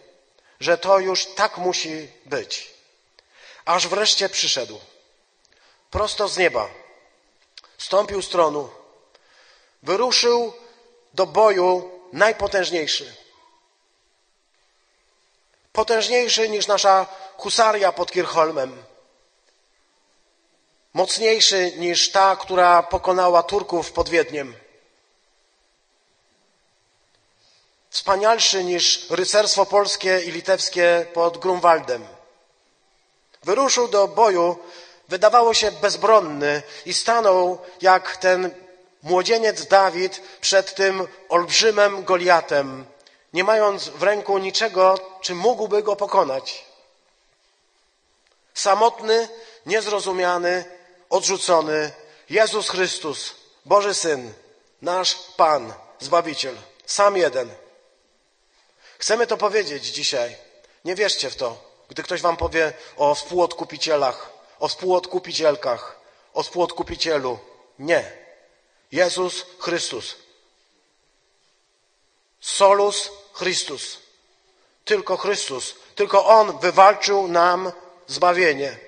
że 0.61 0.79
to 0.79 0.99
już 0.99 1.27
tak 1.27 1.59
musi 1.59 2.09
być. 2.27 2.71
Aż 3.65 3.89
wreszcie 3.89 4.29
przyszedł. 4.29 4.81
Prosto 5.91 6.29
z 6.29 6.39
nieba. 6.39 6.69
Stąpił 7.79 8.23
z 8.23 8.29
tronu. 8.29 8.69
Wyruszył 9.83 10.53
do 11.15 11.27
boju 11.27 12.01
najpotężniejszy. 12.13 13.15
Potężniejszy 15.73 16.49
niż 16.49 16.67
nasza 16.67 17.07
husaria 17.37 17.93
pod 17.93 18.13
Kirchholmem 18.13 18.85
mocniejszy 20.97 21.73
niż 21.77 22.11
ta, 22.11 22.37
która 22.37 22.83
pokonała 22.83 23.43
Turków 23.43 23.93
pod 23.93 24.09
Wiedniem. 24.09 24.55
Wspanialszy 27.97 28.65
niż 28.65 29.11
rycerstwo 29.11 29.67
polskie 29.67 30.21
i 30.21 30.31
litewskie 30.31 31.07
pod 31.15 31.39
Grunwaldem. 31.39 32.07
Wyruszył 33.43 33.89
do 33.89 34.09
boju, 34.09 34.59
wydawało 35.09 35.55
się 35.55 35.73
bezbronny 35.73 36.63
i 36.87 36.95
stanął 36.95 37.59
jak 37.81 38.17
ten 38.17 38.51
młodzieniec 39.03 39.67
Dawid 39.67 40.23
przed 40.41 40.75
tym 40.75 41.09
olbrzymem 41.29 42.05
Goliatem, 42.05 42.87
nie 43.33 43.45
mając 43.45 43.89
w 43.89 44.03
ręku 44.03 44.39
niczego, 44.39 44.99
czym 45.21 45.39
mógłby 45.39 45.83
go 45.83 45.97
pokonać. 45.97 46.65
Samotny, 48.55 49.29
niezrozumiany, 49.67 50.65
odrzucony 51.11 51.91
Jezus 52.31 52.69
Chrystus, 52.69 53.35
Boży 53.65 53.95
Syn, 53.95 54.33
nasz 54.83 55.15
Pan, 55.37 55.73
Zbawiciel, 56.01 56.57
sam 56.87 57.17
jeden. 57.17 57.66
Chcemy 58.99 59.27
to 59.27 59.37
powiedzieć 59.37 59.85
dzisiaj. 59.85 60.37
Nie 60.85 60.95
wierzcie 60.95 61.31
w 61.31 61.37
to, 61.37 61.71
gdy 61.89 62.03
ktoś 62.03 62.21
wam 62.21 62.37
powie 62.37 62.73
o 62.97 63.15
współodkupicielach, 63.15 64.31
o 64.59 64.69
współodkupicielkach, 64.69 66.01
o 66.35 66.43
współodkupicielu. 66.43 67.39
Nie. 67.79 68.13
Jezus 68.93 69.47
Chrystus. 69.59 70.17
Solus 72.41 73.11
Chrystus. 73.33 73.99
Tylko 74.85 75.17
Chrystus, 75.17 75.75
tylko 75.95 76.27
On 76.27 76.59
wywalczył 76.59 77.29
nam 77.29 77.73
zbawienie 78.07 78.79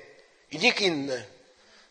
i 0.50 0.58
nikt 0.58 0.80
inny. 0.80 1.24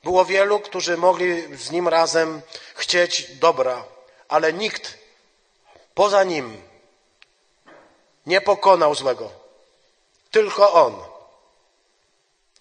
Było 0.03 0.25
wielu, 0.25 0.59
którzy 0.59 0.97
mogli 0.97 1.57
z 1.57 1.71
Nim 1.71 1.87
razem 1.87 2.41
chcieć 2.75 3.35
dobra, 3.35 3.85
ale 4.27 4.53
nikt 4.53 4.97
poza 5.93 6.23
Nim 6.23 6.66
nie 8.27 8.41
pokonał 8.41 8.95
złego. 8.95 9.31
Tylko 10.31 10.73
On. 10.73 11.03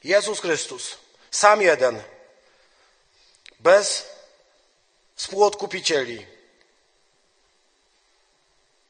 Jezus 0.04 0.40
Chrystus, 0.40 0.98
sam 1.30 1.62
jeden, 1.62 2.02
bez 3.60 4.06
współodkupicieli. 5.14 6.26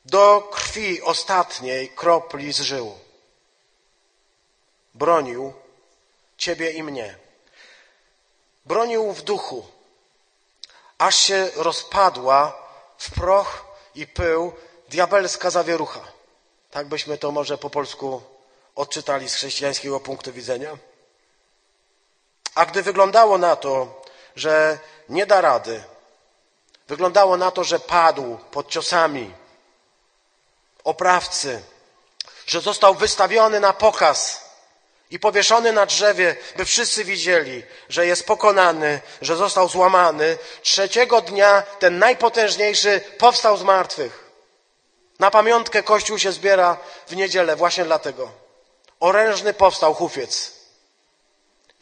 Do 0.05 0.49
krwi 0.53 1.03
ostatniej 1.03 1.89
kropli 1.89 2.53
zżył. 2.53 2.99
Bronił 4.95 5.53
Ciebie 6.39 6.71
i 6.71 6.83
mnie. 6.83 7.19
Bronił 8.65 9.13
w 9.13 9.23
duchu, 9.23 9.67
aż 10.99 11.17
się 11.17 11.51
rozpadła 11.57 12.67
w 12.99 13.11
proch 13.11 13.65
i 13.95 14.07
pył 14.07 14.53
diabelska 14.89 15.51
zawierucha. 15.51 16.16
Tak 16.77 16.87
byśmy 16.87 17.19
to 17.19 17.33
może 17.33 17.59
po 17.59 17.71
polsku 17.71 18.23
odczytali 18.75 19.29
z 19.29 19.35
chrześcijańskiego 19.35 20.01
punktu 20.01 20.33
widzenia. 20.33 20.77
A 22.55 22.67
gdy 22.67 22.83
wyglądało 22.83 23.39
na 23.39 23.57
to, 23.57 24.03
że 24.35 24.79
nie 25.09 25.27
da 25.27 25.41
rady, 25.41 25.83
wyglądało 26.89 27.37
na 27.37 27.51
to, 27.51 27.65
że 27.65 27.81
padł 27.81 28.39
pod 28.51 28.69
ciosami 28.69 29.35
oprawcy, 30.85 31.63
że 32.47 32.61
został 32.61 32.95
wystawiony 32.95 33.61
na 33.61 33.73
pokaz 33.73 34.51
i 35.11 35.19
powieszony 35.19 35.73
na 35.73 35.87
drzewie, 35.87 36.37
by 36.57 36.65
wszyscy 36.65 37.05
widzieli, 37.05 37.63
że 37.89 38.07
jest 38.07 38.27
pokonany, 38.27 39.01
że 39.23 39.37
został 39.37 39.69
złamany. 39.69 40.39
Trzeciego 40.63 41.21
dnia 41.21 41.63
ten 41.79 41.99
najpotężniejszy 41.99 43.01
powstał 43.19 43.57
z 43.57 43.63
martwych. 43.63 44.26
Na 45.19 45.31
pamiątkę 45.31 45.83
Kościół 45.83 46.19
się 46.19 46.33
zbiera 46.33 46.79
w 47.07 47.17
niedzielę 47.17 47.57
właśnie 47.57 47.85
dlatego. 47.85 48.33
Orężny 49.01 49.55
powstał 49.55 49.95
hufiec. 49.95 50.53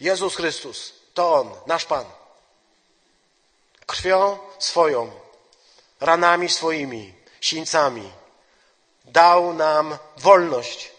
Jezus 0.00 0.36
Chrystus, 0.36 0.92
to 1.14 1.34
On, 1.34 1.50
nasz 1.66 1.84
Pan. 1.84 2.04
Krwią 3.86 4.38
swoją, 4.58 5.10
ranami 6.00 6.48
swoimi, 6.48 7.14
sińcami 7.40 8.12
dał 9.04 9.54
nam 9.54 9.98
wolność. 10.16 10.92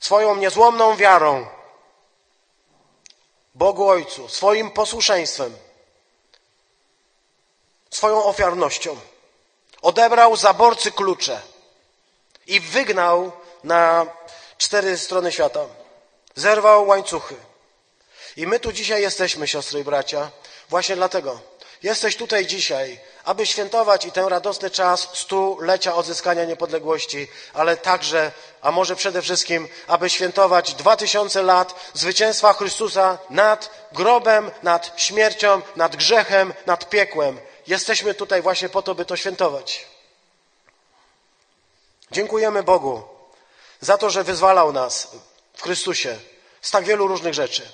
Swoją 0.00 0.36
niezłomną 0.36 0.96
wiarą 0.96 1.46
Bogu 3.54 3.88
Ojcu, 3.88 4.28
swoim 4.28 4.70
posłuszeństwem, 4.70 5.56
swoją 7.90 8.24
ofiarnością 8.24 9.00
odebrał 9.82 10.36
zaborcy 10.36 10.92
klucze 10.92 11.40
i 12.46 12.60
wygnał 12.60 13.32
na 13.64 14.06
cztery 14.58 14.98
strony 14.98 15.32
świata. 15.32 15.60
Zerwał 16.34 16.86
łańcuchy. 16.86 17.34
I 18.36 18.46
my 18.46 18.60
tu 18.60 18.72
dzisiaj 18.72 19.02
jesteśmy, 19.02 19.48
siostry 19.48 19.80
i 19.80 19.84
bracia, 19.84 20.30
właśnie 20.68 20.96
dlatego. 20.96 21.40
Jesteś 21.82 22.16
tutaj 22.16 22.46
dzisiaj, 22.46 23.00
aby 23.24 23.46
świętować 23.46 24.04
i 24.04 24.12
ten 24.12 24.26
radosny 24.26 24.70
czas 24.70 25.08
stulecia 25.12 25.94
odzyskania 25.94 26.44
niepodległości, 26.44 27.28
ale 27.54 27.76
także, 27.76 28.32
a 28.62 28.70
może 28.70 28.96
przede 28.96 29.22
wszystkim, 29.22 29.68
aby 29.86 30.10
świętować 30.10 30.74
dwa 30.74 30.96
tysiące 30.96 31.42
lat 31.42 31.90
zwycięstwa 31.94 32.52
Chrystusa 32.52 33.18
nad 33.30 33.70
grobem, 33.92 34.50
nad 34.62 34.92
śmiercią, 34.96 35.62
nad 35.76 35.96
grzechem, 35.96 36.54
nad 36.66 36.88
piekłem. 36.88 37.40
Jesteśmy 37.66 38.14
tutaj 38.14 38.42
właśnie 38.42 38.68
po 38.68 38.82
to, 38.82 38.94
by 38.94 39.04
to 39.04 39.16
świętować. 39.16 39.86
Dziękujemy 42.10 42.62
Bogu 42.62 43.02
za 43.80 43.98
to, 43.98 44.10
że 44.10 44.24
wyzwalał 44.24 44.72
nas 44.72 45.08
w 45.54 45.62
Chrystusie 45.62 46.18
z 46.62 46.70
tak 46.70 46.84
wielu 46.84 47.06
różnych 47.06 47.34
rzeczy. 47.34 47.68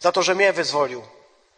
Za 0.00 0.12
to, 0.12 0.22
że 0.22 0.34
mnie 0.34 0.52
wyzwolił. 0.52 1.02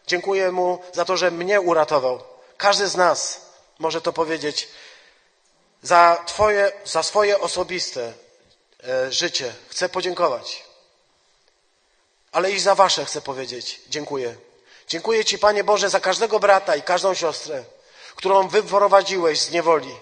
Dziękuję 0.07 0.51
Mu 0.51 0.83
za 0.93 1.05
to, 1.05 1.17
że 1.17 1.31
mnie 1.31 1.61
uratował. 1.61 2.23
Każdy 2.57 2.87
z 2.87 2.95
nas 2.95 3.41
może 3.79 4.01
to 4.01 4.13
powiedzieć. 4.13 4.67
Za, 5.81 6.23
twoje, 6.25 6.71
za 6.85 7.03
swoje 7.03 7.39
osobiste 7.39 8.13
e, 8.83 9.11
życie 9.11 9.53
chcę 9.69 9.89
podziękować. 9.89 10.63
Ale 12.31 12.51
i 12.51 12.59
za 12.59 12.75
wasze 12.75 13.05
chcę 13.05 13.21
powiedzieć 13.21 13.81
dziękuję. 13.89 14.35
Dziękuję 14.87 15.25
Ci, 15.25 15.39
Panie 15.39 15.63
Boże, 15.63 15.89
za 15.89 15.99
każdego 15.99 16.39
brata 16.39 16.75
i 16.75 16.81
każdą 16.81 17.13
siostrę, 17.13 17.63
którą 18.15 18.47
wyprowadziłeś 18.47 19.39
z 19.39 19.51
niewoli, 19.51 19.95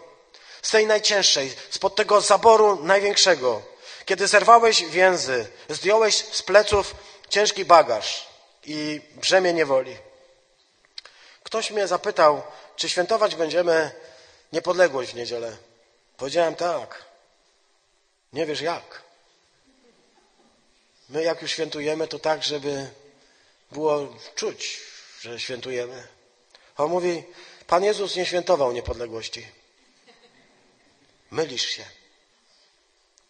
z 0.61 0.71
tej 0.71 0.87
najcięższej, 0.87 1.53
spod 1.69 1.95
tego 1.95 2.21
zaboru 2.21 2.83
największego, 2.83 3.61
kiedy 4.05 4.27
zerwałeś 4.27 4.83
więzy, 4.83 5.47
zdjąłeś 5.69 6.15
z 6.15 6.41
pleców 6.41 6.95
ciężki 7.29 7.65
bagaż 7.65 8.29
i 8.65 9.01
brzemię 9.15 9.53
niewoli. 9.53 9.97
Ktoś 11.43 11.71
mnie 11.71 11.87
zapytał, 11.87 12.41
czy 12.75 12.89
świętować 12.89 13.35
będziemy 13.35 13.91
niepodległość 14.53 15.11
w 15.11 15.15
niedzielę. 15.15 15.57
Powiedziałem 16.17 16.55
tak. 16.55 17.05
Nie 18.33 18.45
wiesz 18.45 18.61
jak. 18.61 19.01
My 21.09 21.23
jak 21.23 21.41
już 21.41 21.51
świętujemy, 21.51 22.07
to 22.07 22.19
tak, 22.19 22.43
żeby 22.43 22.89
było 23.71 24.15
czuć, 24.35 24.79
że 25.21 25.39
świętujemy. 25.39 26.07
On 26.77 26.91
mówi, 26.91 27.23
Pan 27.67 27.83
Jezus 27.83 28.15
nie 28.15 28.25
świętował 28.25 28.71
niepodległości. 28.71 29.47
Mylisz 31.31 31.65
się. 31.65 31.85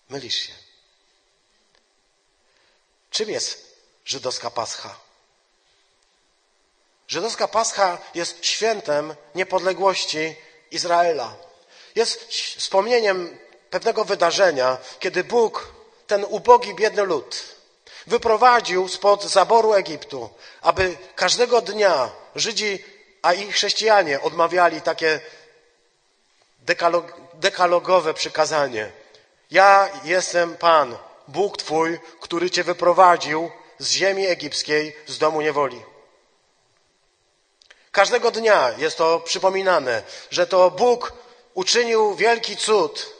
Mylisz 0.09 0.35
się. 0.35 0.53
Czym 3.09 3.29
jest 3.29 3.75
żydowska 4.05 4.51
pascha? 4.51 4.99
Żydowska 7.11 7.47
Pascha 7.47 7.97
jest 8.15 8.45
świętem 8.45 9.15
niepodległości 9.35 10.35
Izraela. 10.71 11.35
Jest 11.95 12.23
wspomnieniem 12.57 13.37
pewnego 13.69 14.05
wydarzenia, 14.05 14.77
kiedy 14.99 15.23
Bóg, 15.23 15.73
ten 16.07 16.25
ubogi, 16.29 16.75
biedny 16.75 17.03
lud, 17.03 17.55
wyprowadził 18.07 18.87
spod 18.87 19.23
zaboru 19.23 19.73
Egiptu, 19.73 20.29
aby 20.61 20.97
każdego 21.15 21.61
dnia 21.61 22.09
Żydzi, 22.35 22.83
a 23.21 23.33
i 23.33 23.51
chrześcijanie 23.51 24.21
odmawiali 24.21 24.81
takie 24.81 25.19
dekalog, 26.59 27.13
dekalogowe 27.33 28.13
przykazanie. 28.13 28.91
Ja 29.51 29.89
jestem 30.03 30.57
Pan, 30.57 30.97
Bóg 31.27 31.57
Twój, 31.57 31.99
który 32.19 32.49
Cię 32.49 32.63
wyprowadził 32.63 33.51
z 33.79 33.91
ziemi 33.91 34.27
egipskiej, 34.27 34.95
z 35.07 35.17
domu 35.17 35.41
niewoli. 35.41 35.81
Każdego 37.91 38.31
dnia 38.31 38.71
jest 38.77 38.97
to 38.97 39.19
przypominane, 39.19 40.03
że 40.29 40.47
to 40.47 40.71
Bóg 40.71 41.13
uczynił 41.53 42.15
wielki 42.15 42.57
cud, 42.57 43.13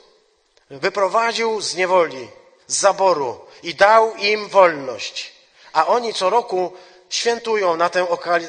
wyprowadził 0.70 1.60
z 1.60 1.74
niewoli, 1.74 2.28
z 2.66 2.76
zaboru 2.80 3.40
i 3.62 3.74
dał 3.74 4.16
im 4.16 4.48
wolność. 4.48 5.32
A 5.72 5.86
oni 5.86 6.14
co 6.14 6.30
roku 6.30 6.72
świętują 7.08 7.76
na 7.76 7.88
tę 7.88 8.06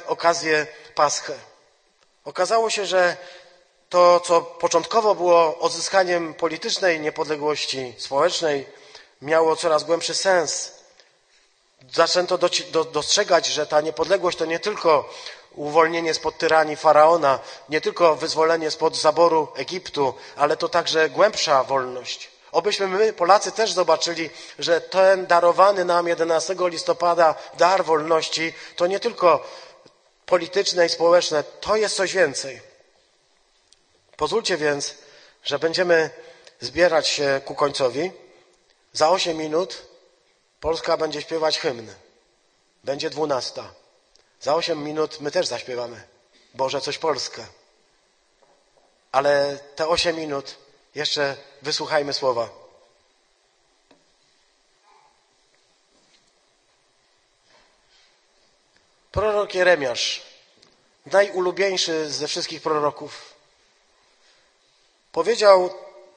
okazję 0.08 0.68
Paschę. 0.96 1.34
Okazało 2.26 2.70
się, 2.70 2.86
że 2.86 3.18
to, 3.90 4.20
co 4.20 4.42
początkowo 4.42 5.16
było 5.16 5.60
odzyskaniem 5.60 6.34
politycznej 6.34 7.00
niepodległości 7.00 7.94
społecznej, 7.98 8.66
miało 9.22 9.56
coraz 9.56 9.84
głębszy 9.84 10.14
sens. 10.14 10.72
zaczęto 11.94 12.38
do, 12.38 12.50
do, 12.72 12.84
dostrzegać, 12.84 13.46
że 13.48 13.68
ta 13.68 13.82
niepodległość 13.82 14.38
to 14.38 14.46
nie 14.46 14.60
tylko 14.60 15.10
uwolnienie 15.56 16.14
spod 16.14 16.38
tyranii 16.38 16.76
faraona, 16.76 17.40
nie 17.70 17.82
tylko 17.82 18.16
wyzwolenie 18.16 18.72
spod 18.72 18.98
zaboru 18.98 19.48
Egiptu, 19.56 20.14
ale 20.36 20.58
to 20.58 20.70
także 20.70 21.10
głębsza 21.10 21.64
wolność. 21.64 22.33
Obyśmy 22.54 22.88
my, 22.88 23.14
Polacy, 23.14 23.52
też 23.52 23.72
zobaczyli, 23.72 24.30
że 24.60 24.82
ten 24.82 25.28
darowany 25.28 25.86
nam 25.86 26.08
11 26.08 26.56
listopada 26.60 27.36
dar 27.58 27.86
wolności 27.86 28.54
to 28.76 28.88
nie 28.88 29.00
tylko 29.00 29.48
polityczne 30.26 30.86
i 30.86 30.90
społeczne, 30.90 31.44
to 31.44 31.76
jest 31.76 31.96
coś 31.96 32.14
więcej. 32.14 32.62
Pozwólcie 34.18 34.58
więc, 34.58 34.96
że 35.44 35.60
będziemy 35.60 36.10
zbierać 36.60 37.08
się 37.08 37.42
ku 37.46 37.56
końcowi. 37.56 38.12
Za 38.94 39.10
8 39.10 39.38
minut 39.38 39.86
Polska 40.60 40.98
będzie 40.98 41.22
śpiewać 41.22 41.60
hymn. 41.60 41.94
Będzie 42.84 43.10
dwunasta. 43.10 43.74
Za 44.42 44.56
8 44.56 44.84
minut 44.84 45.22
my 45.22 45.32
też 45.32 45.48
zaśpiewamy. 45.48 46.04
Boże, 46.54 46.82
coś 46.82 46.98
Polskę. 46.98 47.46
Ale 49.12 49.60
te 49.76 49.88
8 49.88 50.16
minut 50.16 50.63
jeszcze 50.96 51.38
wysłuchajmy 51.62 52.14
słowa. 52.14 52.50
Prorok 59.12 59.54
Jeremiasz, 59.54 60.22
najulubieńszy 61.06 62.10
ze 62.12 62.28
wszystkich 62.28 62.62
proroków, 62.62 63.34
powiedział 65.12 65.70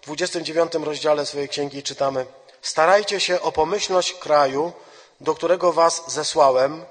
w 0.03 0.05
29 0.05 0.73
rozdziale 0.75 1.27
swojej 1.27 1.49
księgi 1.49 1.83
czytamy 1.83 2.27
Starajcie 2.67 3.21
się 3.21 3.41
o 3.41 3.53
pomyślność 3.53 4.13
kraju, 4.13 4.73
do 5.21 5.35
którego 5.35 5.73
was 5.73 6.03
zesłałem 6.07 6.85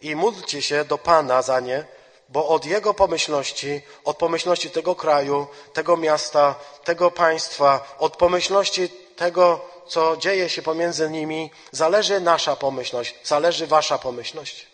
i 0.00 0.16
módlcie 0.16 0.62
się 0.62 0.84
do 0.84 0.98
Pana 0.98 1.42
za 1.42 1.60
nie, 1.60 1.84
bo 2.32 2.48
od 2.48 2.64
Jego 2.64 2.94
pomyślności, 2.94 3.80
od 4.04 4.16
pomyślności 4.16 4.70
tego 4.70 4.94
kraju, 4.94 5.46
tego 5.72 5.96
miasta, 5.96 6.54
tego 6.84 7.10
państwa, 7.10 7.96
od 7.98 8.16
pomyślności 8.16 8.88
tego, 9.16 9.60
co 9.86 10.16
dzieje 10.16 10.48
się 10.48 10.62
pomiędzy 10.62 11.10
nimi, 11.10 11.50
zależy 11.72 12.20
nasza 12.20 12.56
pomyślność, 12.56 13.14
zależy 13.24 13.66
wasza 13.66 13.98
pomyślność. 13.98 14.66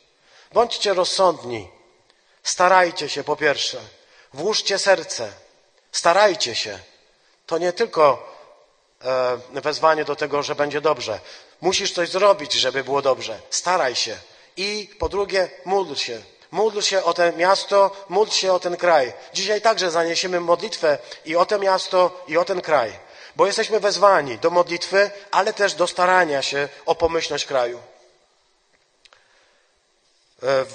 Bądźcie 0.53 0.94
rozsądni, 0.94 1.68
starajcie 2.42 3.09
się 3.09 3.25
po 3.25 3.37
pierwsze, 3.37 3.79
włóżcie 4.33 4.79
serce, 4.79 5.33
starajcie 5.92 6.55
się. 6.55 6.79
To 7.47 7.59
nie 7.59 7.73
tylko 7.73 8.35
e, 9.55 9.61
wezwanie 9.61 10.05
do 10.05 10.16
tego, 10.16 10.42
że 10.42 10.55
będzie 10.55 10.81
dobrze. 10.81 11.21
Musisz 11.61 11.92
coś 11.92 12.09
zrobić, 12.09 12.53
żeby 12.53 12.85
było 12.85 13.03
dobrze. 13.03 13.40
Staraj 13.51 13.94
się. 13.94 14.18
I 14.57 14.90
po 14.99 15.09
drugie, 15.09 15.51
módl 15.64 15.94
się. 15.94 16.23
Módl 16.50 16.80
się 16.80 17.04
o 17.04 17.14
to 17.14 17.32
miasto, 17.32 17.90
módl 18.08 18.30
się 18.30 18.52
o 18.52 18.61
ten 18.61 18.76
kraj. 18.76 19.12
Dzisiaj 19.34 19.61
także 19.61 19.90
zaniesiemy 19.90 20.40
modlitwę 20.40 20.98
i 21.24 21.37
o 21.37 21.46
to 21.46 21.58
miasto, 21.58 22.24
i 22.28 22.37
o 22.37 22.44
ten 22.44 22.61
kraj. 22.61 22.92
Bo 23.37 23.46
jesteśmy 23.46 23.80
wezwani 23.80 24.38
do 24.38 24.50
modlitwy, 24.50 25.11
ale 25.30 25.52
też 25.52 25.74
do 25.74 25.87
starania 25.87 26.42
się 26.42 26.68
o 26.87 26.94
pomyślność 26.94 27.44
kraju. 27.44 27.78
E, 30.42 30.64
w, 30.64 30.70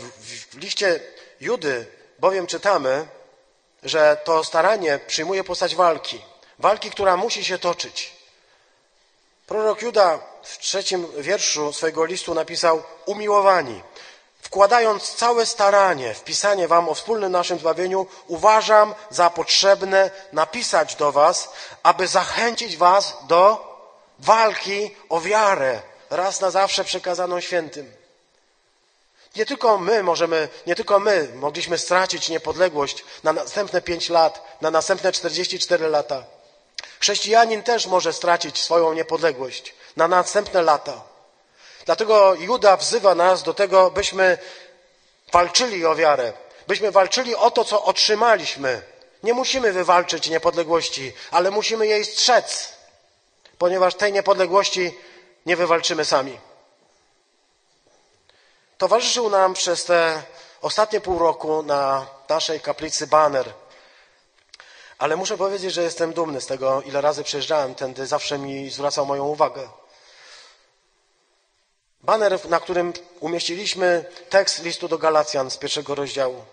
w 0.51 0.57
liście 0.57 0.99
Judy 1.41 1.86
bowiem 2.19 2.47
czytamy, 2.47 3.07
że 3.83 4.17
to 4.23 4.43
staranie 4.43 4.99
przyjmuje 5.07 5.43
postać 5.43 5.75
walki. 5.75 6.21
Walki, 6.59 6.91
która 6.91 7.17
musi 7.17 7.45
się 7.45 7.57
toczyć. 7.59 8.13
Prorok 9.47 9.81
Juda 9.81 10.19
w 10.43 10.57
trzecim 10.57 11.07
wierszu 11.17 11.73
swojego 11.73 12.05
listu 12.05 12.33
napisał 12.33 12.83
umiłowani. 13.05 13.81
Wkładając 14.43 15.15
całe 15.15 15.45
staranie 15.45 16.13
w 16.13 16.23
pisanie 16.23 16.67
wam 16.67 16.89
o 16.89 16.93
wspólnym 16.93 17.32
naszym 17.32 17.60
zbawieniu, 17.60 18.08
uważam 18.27 18.95
za 19.10 19.29
potrzebne 19.29 20.12
napisać 20.34 20.95
do 20.95 21.12
was, 21.12 21.49
aby 21.84 22.08
zachęcić 22.08 22.77
was 22.77 23.17
do 23.27 23.73
walki 24.19 24.95
o 25.10 25.21
wiarę, 25.21 25.82
raz 26.10 26.41
na 26.41 26.51
zawsze 26.51 26.84
przekazaną 26.84 27.39
świętym. 27.39 27.93
Nie 29.36 29.45
tylko 29.45 29.77
my 29.77 30.03
możemy, 30.03 30.49
nie 30.67 30.75
tylko 30.75 30.99
my 30.99 31.27
mogliśmy 31.36 31.77
stracić 31.77 32.29
niepodległość 32.29 33.06
na 33.23 33.34
następne 33.34 33.82
pięć 33.82 34.10
lat, 34.10 34.58
na 34.62 34.71
następne 34.71 35.12
44 35.12 35.88
lata. 35.88 36.23
Chrześcijanin 36.99 37.63
też 37.63 37.88
może 37.88 38.13
stracić 38.13 38.63
swoją 38.63 38.93
niepodległość 38.93 39.75
na 39.95 40.08
następne 40.08 40.62
lata. 40.62 41.12
Dlatego 41.86 42.36
Juda 42.36 42.78
wzywa 42.78 43.15
nas 43.15 43.43
do 43.43 43.54
tego, 43.54 43.91
byśmy 43.91 44.38
walczyli 45.32 45.86
o 45.86 45.96
wiarę, 45.96 46.34
byśmy 46.67 46.91
walczyli 46.91 47.36
o 47.36 47.52
to, 47.52 47.65
co 47.65 47.84
otrzymaliśmy. 47.84 48.82
Nie 49.24 49.34
musimy 49.34 49.72
wywalczyć 49.72 50.30
niepodległości, 50.30 51.13
ale 51.32 51.52
musimy 51.52 51.88
jej 51.88 52.06
strzec, 52.06 52.74
ponieważ 53.58 53.96
tej 53.96 54.13
niepodległości 54.13 54.98
nie 55.46 55.56
wywalczymy 55.56 56.06
sami. 56.06 56.39
Towarzyszył 58.78 59.30
nam 59.30 59.54
przez 59.54 59.86
te 59.86 60.24
ostatnie 60.62 61.02
pół 61.02 61.19
roku 61.19 61.63
na 61.63 62.08
naszej 62.30 62.60
kaplicy 62.60 63.08
baner. 63.08 63.54
Ale 64.98 65.15
muszę 65.15 65.38
powiedzieć, 65.38 65.74
że 65.74 65.84
jestem 65.84 66.13
dumny 66.13 66.41
z 66.41 66.46
tego, 66.46 66.82
ile 66.82 67.02
razy 67.02 67.24
przejeżdżałem 67.24 67.76
tędy, 67.76 68.08
zawsze 68.08 68.38
mi 68.38 68.69
zwracał 68.69 69.06
moją 69.06 69.26
uwagę. 69.26 69.69
Baner, 72.04 72.50
na 72.50 72.60
którym 72.60 72.94
umieściliśmy 73.20 74.06
tekst 74.30 74.63
listu 74.63 74.88
do 74.88 74.98
Galacjan 74.98 75.52
z 75.52 75.58
pierwszego 75.58 75.96
rozdziału. 75.96 76.46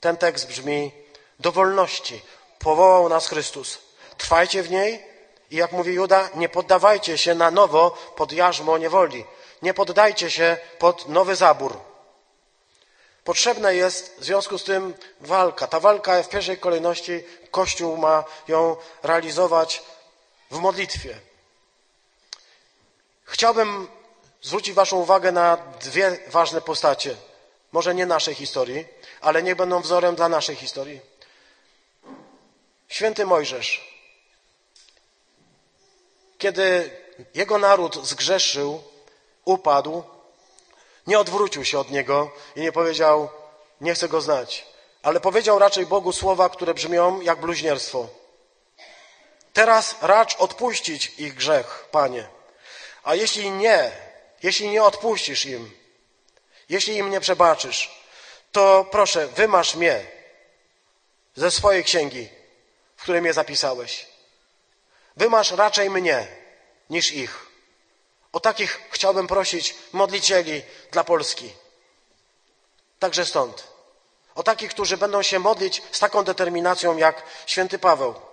Ten 0.00 0.16
tekst 0.16 0.46
brzmi: 0.46 0.92
Do 1.40 1.52
wolności 1.52 2.22
powołał 2.58 3.08
nas 3.08 3.28
Chrystus. 3.28 3.78
Trwajcie 4.18 4.62
w 4.62 4.70
niej 4.70 5.04
i 5.50 5.56
jak 5.56 5.72
mówi 5.72 5.94
Juda, 5.94 6.30
nie 6.34 6.48
poddawajcie 6.48 7.18
się 7.18 7.34
na 7.34 7.50
nowo 7.50 7.90
pod 8.16 8.32
jarzmo 8.32 8.78
niewoli. 8.78 9.24
Nie 9.62 9.74
poddajcie 9.74 10.30
się 10.30 10.56
pod 10.78 11.08
nowy 11.08 11.36
zabór. 11.36 11.80
Potrzebna 13.24 13.72
jest 13.72 14.16
w 14.18 14.24
związku 14.24 14.58
z 14.58 14.64
tym 14.64 14.94
walka. 15.20 15.66
Ta 15.66 15.80
walka 15.80 16.22
w 16.22 16.28
pierwszej 16.28 16.58
kolejności 16.58 17.24
Kościół 17.50 17.96
ma 17.96 18.24
ją 18.48 18.76
realizować 19.02 19.82
w 20.50 20.58
modlitwie. 20.58 21.31
Chciałbym 23.24 23.88
zwrócić 24.42 24.74
Waszą 24.74 24.96
uwagę 24.96 25.32
na 25.32 25.56
dwie 25.56 26.18
ważne 26.26 26.60
postacie. 26.60 27.16
Może 27.72 27.94
nie 27.94 28.06
naszej 28.06 28.34
historii, 28.34 28.86
ale 29.20 29.42
niech 29.42 29.56
będą 29.56 29.80
wzorem 29.80 30.14
dla 30.14 30.28
naszej 30.28 30.56
historii. 30.56 31.00
Święty 32.88 33.26
Mojżesz. 33.26 33.92
Kiedy 36.38 36.90
jego 37.34 37.58
naród 37.58 38.06
zgrzeszył, 38.06 38.82
upadł, 39.44 40.02
nie 41.06 41.18
odwrócił 41.18 41.64
się 41.64 41.78
od 41.78 41.90
niego 41.90 42.30
i 42.56 42.60
nie 42.60 42.72
powiedział, 42.72 43.28
nie 43.80 43.94
chcę 43.94 44.08
go 44.08 44.20
znać, 44.20 44.66
ale 45.02 45.20
powiedział 45.20 45.58
raczej 45.58 45.86
Bogu 45.86 46.12
słowa, 46.12 46.48
które 46.48 46.74
brzmią 46.74 47.20
jak 47.20 47.40
bluźnierstwo. 47.40 48.08
Teraz 49.52 49.96
racz 50.00 50.36
odpuścić 50.36 51.12
ich 51.18 51.34
grzech, 51.34 51.88
Panie. 51.90 52.28
A 53.02 53.14
jeśli 53.14 53.50
nie, 53.50 53.92
jeśli 54.42 54.68
nie 54.68 54.82
odpuścisz 54.82 55.46
im, 55.46 55.70
jeśli 56.68 56.96
im 56.96 57.10
nie 57.10 57.20
przebaczysz, 57.20 58.02
to 58.52 58.86
proszę, 58.90 59.26
wymasz 59.26 59.74
mnie 59.74 60.06
ze 61.34 61.50
swojej 61.50 61.84
księgi, 61.84 62.28
w 62.96 63.02
której 63.02 63.20
mnie 63.22 63.32
zapisałeś. 63.32 64.06
Wymasz 65.16 65.50
raczej 65.50 65.90
mnie 65.90 66.26
niż 66.90 67.12
ich. 67.12 67.46
O 68.32 68.40
takich 68.40 68.80
chciałbym 68.90 69.26
prosić 69.26 69.74
modlicieli 69.92 70.62
dla 70.90 71.04
Polski. 71.04 71.52
Także 72.98 73.26
stąd. 73.26 73.68
O 74.34 74.42
takich, 74.42 74.70
którzy 74.70 74.96
będą 74.96 75.22
się 75.22 75.38
modlić 75.38 75.82
z 75.92 75.98
taką 75.98 76.24
determinacją 76.24 76.96
jak 76.96 77.22
święty 77.46 77.78
Paweł. 77.78 78.31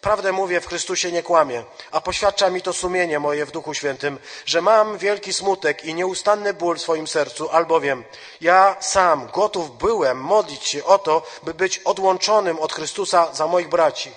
Prawdę 0.00 0.32
mówię, 0.32 0.60
w 0.60 0.66
Chrystusie 0.66 1.12
nie 1.12 1.22
kłamię, 1.22 1.64
a 1.90 2.00
poświadcza 2.00 2.50
mi 2.50 2.62
to 2.62 2.72
sumienie 2.72 3.18
moje 3.18 3.46
w 3.46 3.50
Duchu 3.50 3.74
Świętym, 3.74 4.18
że 4.46 4.62
mam 4.62 4.98
wielki 4.98 5.32
smutek 5.32 5.84
i 5.84 5.94
nieustanny 5.94 6.54
ból 6.54 6.76
w 6.76 6.82
swoim 6.82 7.06
sercu, 7.06 7.50
albowiem 7.50 8.04
ja 8.40 8.76
sam 8.80 9.26
gotów 9.26 9.78
byłem 9.78 10.20
modlić 10.20 10.64
się 10.64 10.84
o 10.84 10.98
to, 10.98 11.26
by 11.42 11.54
być 11.54 11.78
odłączonym 11.78 12.58
od 12.58 12.72
Chrystusa 12.72 13.34
za 13.34 13.46
moich 13.46 13.68
braci, 13.68 14.12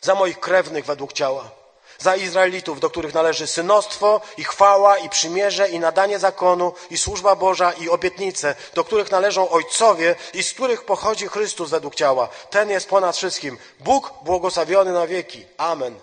za 0.00 0.14
moich 0.14 0.40
krewnych 0.40 0.84
według 0.84 1.12
ciała 1.12 1.59
za 2.00 2.16
Izraelitów, 2.16 2.80
do 2.80 2.90
których 2.90 3.14
należy 3.14 3.46
synostwo 3.46 4.20
i 4.36 4.44
chwała 4.44 4.98
i 4.98 5.08
przymierze 5.08 5.68
i 5.68 5.78
nadanie 5.78 6.18
zakonu 6.18 6.72
i 6.90 6.98
służba 6.98 7.36
Boża 7.36 7.72
i 7.72 7.88
obietnice, 7.88 8.54
do 8.74 8.84
których 8.84 9.10
należą 9.10 9.48
ojcowie 9.48 10.14
i 10.34 10.42
z 10.42 10.52
których 10.52 10.84
pochodzi 10.84 11.28
Chrystus 11.28 11.70
według 11.70 11.94
ciała. 11.94 12.28
Ten 12.50 12.70
jest 12.70 12.88
ponad 12.88 13.16
wszystkim. 13.16 13.58
Bóg 13.80 14.12
błogosławiony 14.22 14.92
na 14.92 15.06
wieki. 15.06 15.46
Amen. 15.56 16.00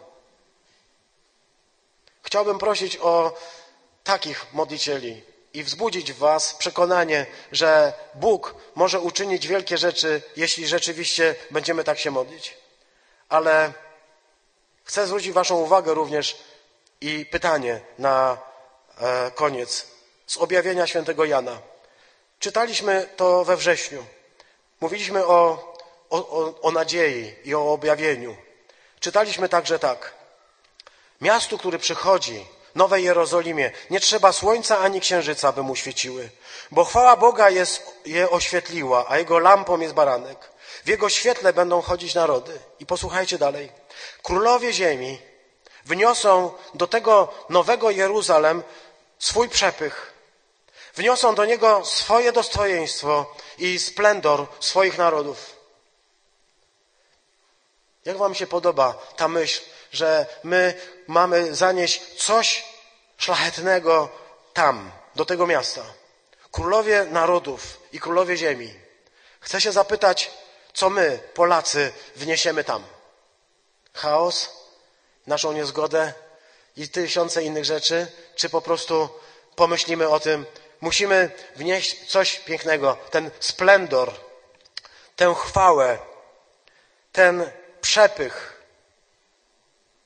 Chciałbym 2.23 2.59
prosić 2.59 2.97
o 2.97 3.33
takich 4.03 4.45
modlicieli 4.53 5.21
i 5.53 5.63
wzbudzić 5.63 6.13
w 6.13 6.17
Was 6.17 6.53
przekonanie, 6.53 7.25
że 7.51 7.93
Bóg 8.15 8.55
może 8.75 8.99
uczynić 8.99 9.47
wielkie 9.47 9.77
rzeczy, 9.77 10.21
jeśli 10.35 10.67
rzeczywiście 10.67 11.35
będziemy 11.51 11.83
tak 11.83 11.99
się 11.99 12.11
modlić. 12.11 12.57
Ale 13.29 13.73
chcę 14.87 15.07
zwrócić 15.07 15.31
Waszą 15.31 15.55
uwagę 15.55 15.93
również 15.93 16.37
i 17.01 17.25
pytanie 17.25 17.81
na 17.99 18.37
e, 18.97 19.31
koniec 19.31 19.87
z 20.27 20.37
objawienia 20.37 20.87
świętego 20.87 21.25
Jana. 21.25 21.57
Czytaliśmy 22.39 23.09
to 23.15 23.45
we 23.45 23.57
wrześniu. 23.57 24.05
Mówiliśmy 24.81 25.25
o, 25.25 25.73
o, 26.09 26.61
o 26.61 26.71
nadziei 26.71 27.35
i 27.43 27.55
o 27.55 27.73
objawieniu. 27.73 28.37
Czytaliśmy 28.99 29.49
także 29.49 29.79
tak. 29.79 30.13
Miastu, 31.21 31.57
który 31.57 31.79
przychodzi, 31.79 32.45
Nowej 32.75 33.03
Jerozolimie, 33.03 33.71
nie 33.89 33.99
trzeba 33.99 34.31
słońca 34.31 34.79
ani 34.79 35.01
księżyca, 35.01 35.51
by 35.51 35.63
mu 35.63 35.75
świeciły, 35.75 36.29
bo 36.71 36.85
chwała 36.85 37.17
Boga 37.17 37.49
jest, 37.49 37.83
je 38.05 38.29
oświetliła, 38.29 39.05
a 39.07 39.17
jego 39.17 39.39
lampą 39.39 39.79
jest 39.79 39.93
baranek. 39.93 40.49
W 40.85 40.87
jego 40.87 41.09
świetle 41.09 41.53
będą 41.53 41.81
chodzić 41.81 42.15
narody. 42.15 42.59
I 42.79 42.85
posłuchajcie 42.85 43.37
dalej. 43.37 43.69
Królowie 44.23 44.73
ziemi 44.73 45.21
wniosą 45.85 46.53
do 46.73 46.87
tego 46.87 47.33
nowego 47.49 47.91
Jeruzalem 47.91 48.63
swój 49.19 49.49
przepych. 49.49 50.13
Wniosą 50.95 51.35
do 51.35 51.45
niego 51.45 51.85
swoje 51.85 52.31
dostojeństwo 52.31 53.35
i 53.57 53.79
splendor 53.79 54.47
swoich 54.59 54.97
narodów. 54.97 55.55
Jak 58.05 58.17
Wam 58.17 58.35
się 58.35 58.47
podoba 58.47 58.93
ta 59.15 59.27
myśl, 59.27 59.61
że 59.91 60.25
my 60.43 60.73
mamy 61.07 61.55
zanieść 61.55 62.23
coś 62.23 62.65
szlachetnego 63.17 64.09
tam, 64.53 64.91
do 65.15 65.25
tego 65.25 65.47
miasta? 65.47 65.83
Królowie 66.51 67.05
narodów 67.05 67.79
i 67.91 67.99
królowie 67.99 68.37
ziemi. 68.37 68.73
Chcę 69.39 69.61
się 69.61 69.71
zapytać, 69.71 70.31
co 70.73 70.89
my, 70.89 71.19
Polacy, 71.33 71.91
wniesiemy 72.15 72.63
tam? 72.63 72.83
Chaos, 73.97 74.49
naszą 75.27 75.51
niezgodę 75.51 76.13
i 76.75 76.89
tysiące 76.89 77.43
innych 77.43 77.65
rzeczy, 77.65 78.07
czy 78.35 78.49
po 78.49 78.61
prostu 78.61 79.09
pomyślimy 79.55 80.09
o 80.09 80.19
tym, 80.19 80.45
musimy 80.81 81.31
wnieść 81.55 82.09
coś 82.09 82.39
pięknego, 82.39 82.97
ten 83.11 83.31
splendor, 83.39 84.13
tę 85.15 85.35
chwałę, 85.35 85.99
ten 87.11 87.51
przepych, 87.81 88.63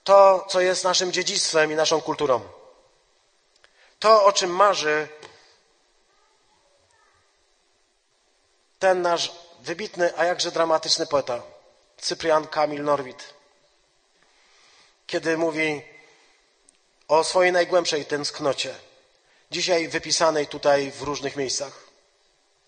to, 0.03 0.45
co 0.49 0.61
jest 0.61 0.83
naszym 0.83 1.11
dziedzictwem 1.11 1.71
i 1.71 1.75
naszą 1.75 2.01
kulturą. 2.01 2.41
To, 3.99 4.25
o 4.25 4.31
czym 4.31 4.49
marzy 4.49 5.07
ten 8.79 9.01
nasz 9.01 9.31
wybitny, 9.59 10.17
a 10.17 10.25
jakże 10.25 10.51
dramatyczny 10.51 11.07
poeta, 11.07 11.41
Cyprian 11.97 12.47
Kamil 12.47 12.83
Norwid, 12.83 13.33
kiedy 15.11 15.37
mówi 15.37 15.81
o 17.07 17.23
swojej 17.23 17.51
najgłębszej 17.51 18.05
tęsknocie, 18.05 18.75
dzisiaj 19.51 19.87
wypisanej 19.87 20.47
tutaj 20.47 20.91
w 20.91 21.01
różnych 21.01 21.35
miejscach, 21.35 21.83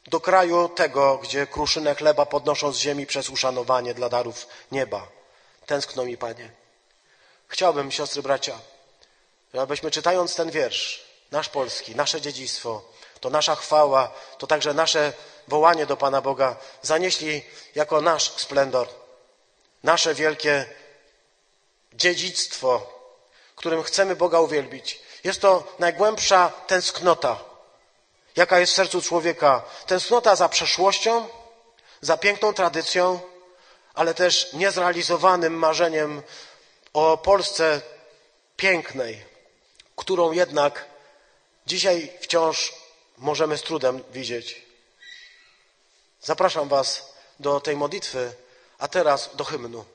do 0.08 0.20
kraju 0.20 0.70
tego, 0.70 1.18
gdzie 1.18 1.48
kruszynę 1.48 1.96
chleba 1.96 2.26
podnoszą 2.26 2.72
z 2.72 2.78
ziemi 2.78 3.06
przez 3.06 3.30
uszanowanie 3.30 3.94
dla 3.94 4.10
darów 4.10 4.48
nieba. 4.72 5.08
Tęskno 5.66 6.06
mi, 6.06 6.18
Panie. 6.18 6.52
Chciałbym, 7.48 7.92
siostry, 7.92 8.22
bracia, 8.22 8.60
abyśmy 9.60 9.92
czytając 9.92 10.36
ten 10.36 10.52
wiersz, 10.52 11.06
nasz 11.32 11.50
polski, 11.50 11.96
nasze 11.96 12.22
dziedzictwo, 12.22 12.82
to 13.20 13.30
nasza 13.30 13.56
chwała, 13.56 14.12
to 14.38 14.48
także 14.48 14.74
nasze 14.74 15.14
wołanie 15.48 15.86
do 15.86 15.98
Pana 15.98 16.22
Boga 16.22 16.56
zanieśli 16.82 17.44
jako 17.76 18.02
nasz 18.02 18.32
splendor, 18.32 18.88
nasze 19.84 20.16
wielkie 20.16 20.66
dziedzictwo, 21.96 22.94
którym 23.56 23.84
chcemy 23.84 24.16
Boga 24.16 24.40
uwielbić. 24.40 25.00
Jest 25.24 25.42
to 25.42 25.76
najgłębsza 25.80 26.52
tęsknota, 26.68 27.40
jaka 28.36 28.60
jest 28.60 28.74
w 28.74 28.76
sercu 28.76 29.02
człowieka. 29.02 29.64
Tęsknota 29.88 30.36
za 30.36 30.50
przeszłością, 30.50 31.28
za 32.02 32.18
piękną 32.18 32.54
tradycją, 32.54 33.20
ale 33.94 34.14
też 34.14 34.54
niezrealizowanym 34.54 35.54
marzeniem 35.54 36.24
o 36.94 37.18
Polsce 37.18 37.82
pięknej, 38.58 39.26
którą 39.96 40.32
jednak 40.32 40.86
dzisiaj 41.68 42.12
wciąż 42.22 42.74
możemy 43.18 43.58
z 43.58 43.62
trudem 43.62 44.04
widzieć. 44.12 44.66
Zapraszam 46.22 46.70
Was 46.70 47.14
do 47.40 47.60
tej 47.60 47.76
modlitwy, 47.76 48.34
a 48.78 48.88
teraz 48.88 49.30
do 49.36 49.44
hymnu. 49.44 49.86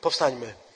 Powstańmy. 0.00 0.67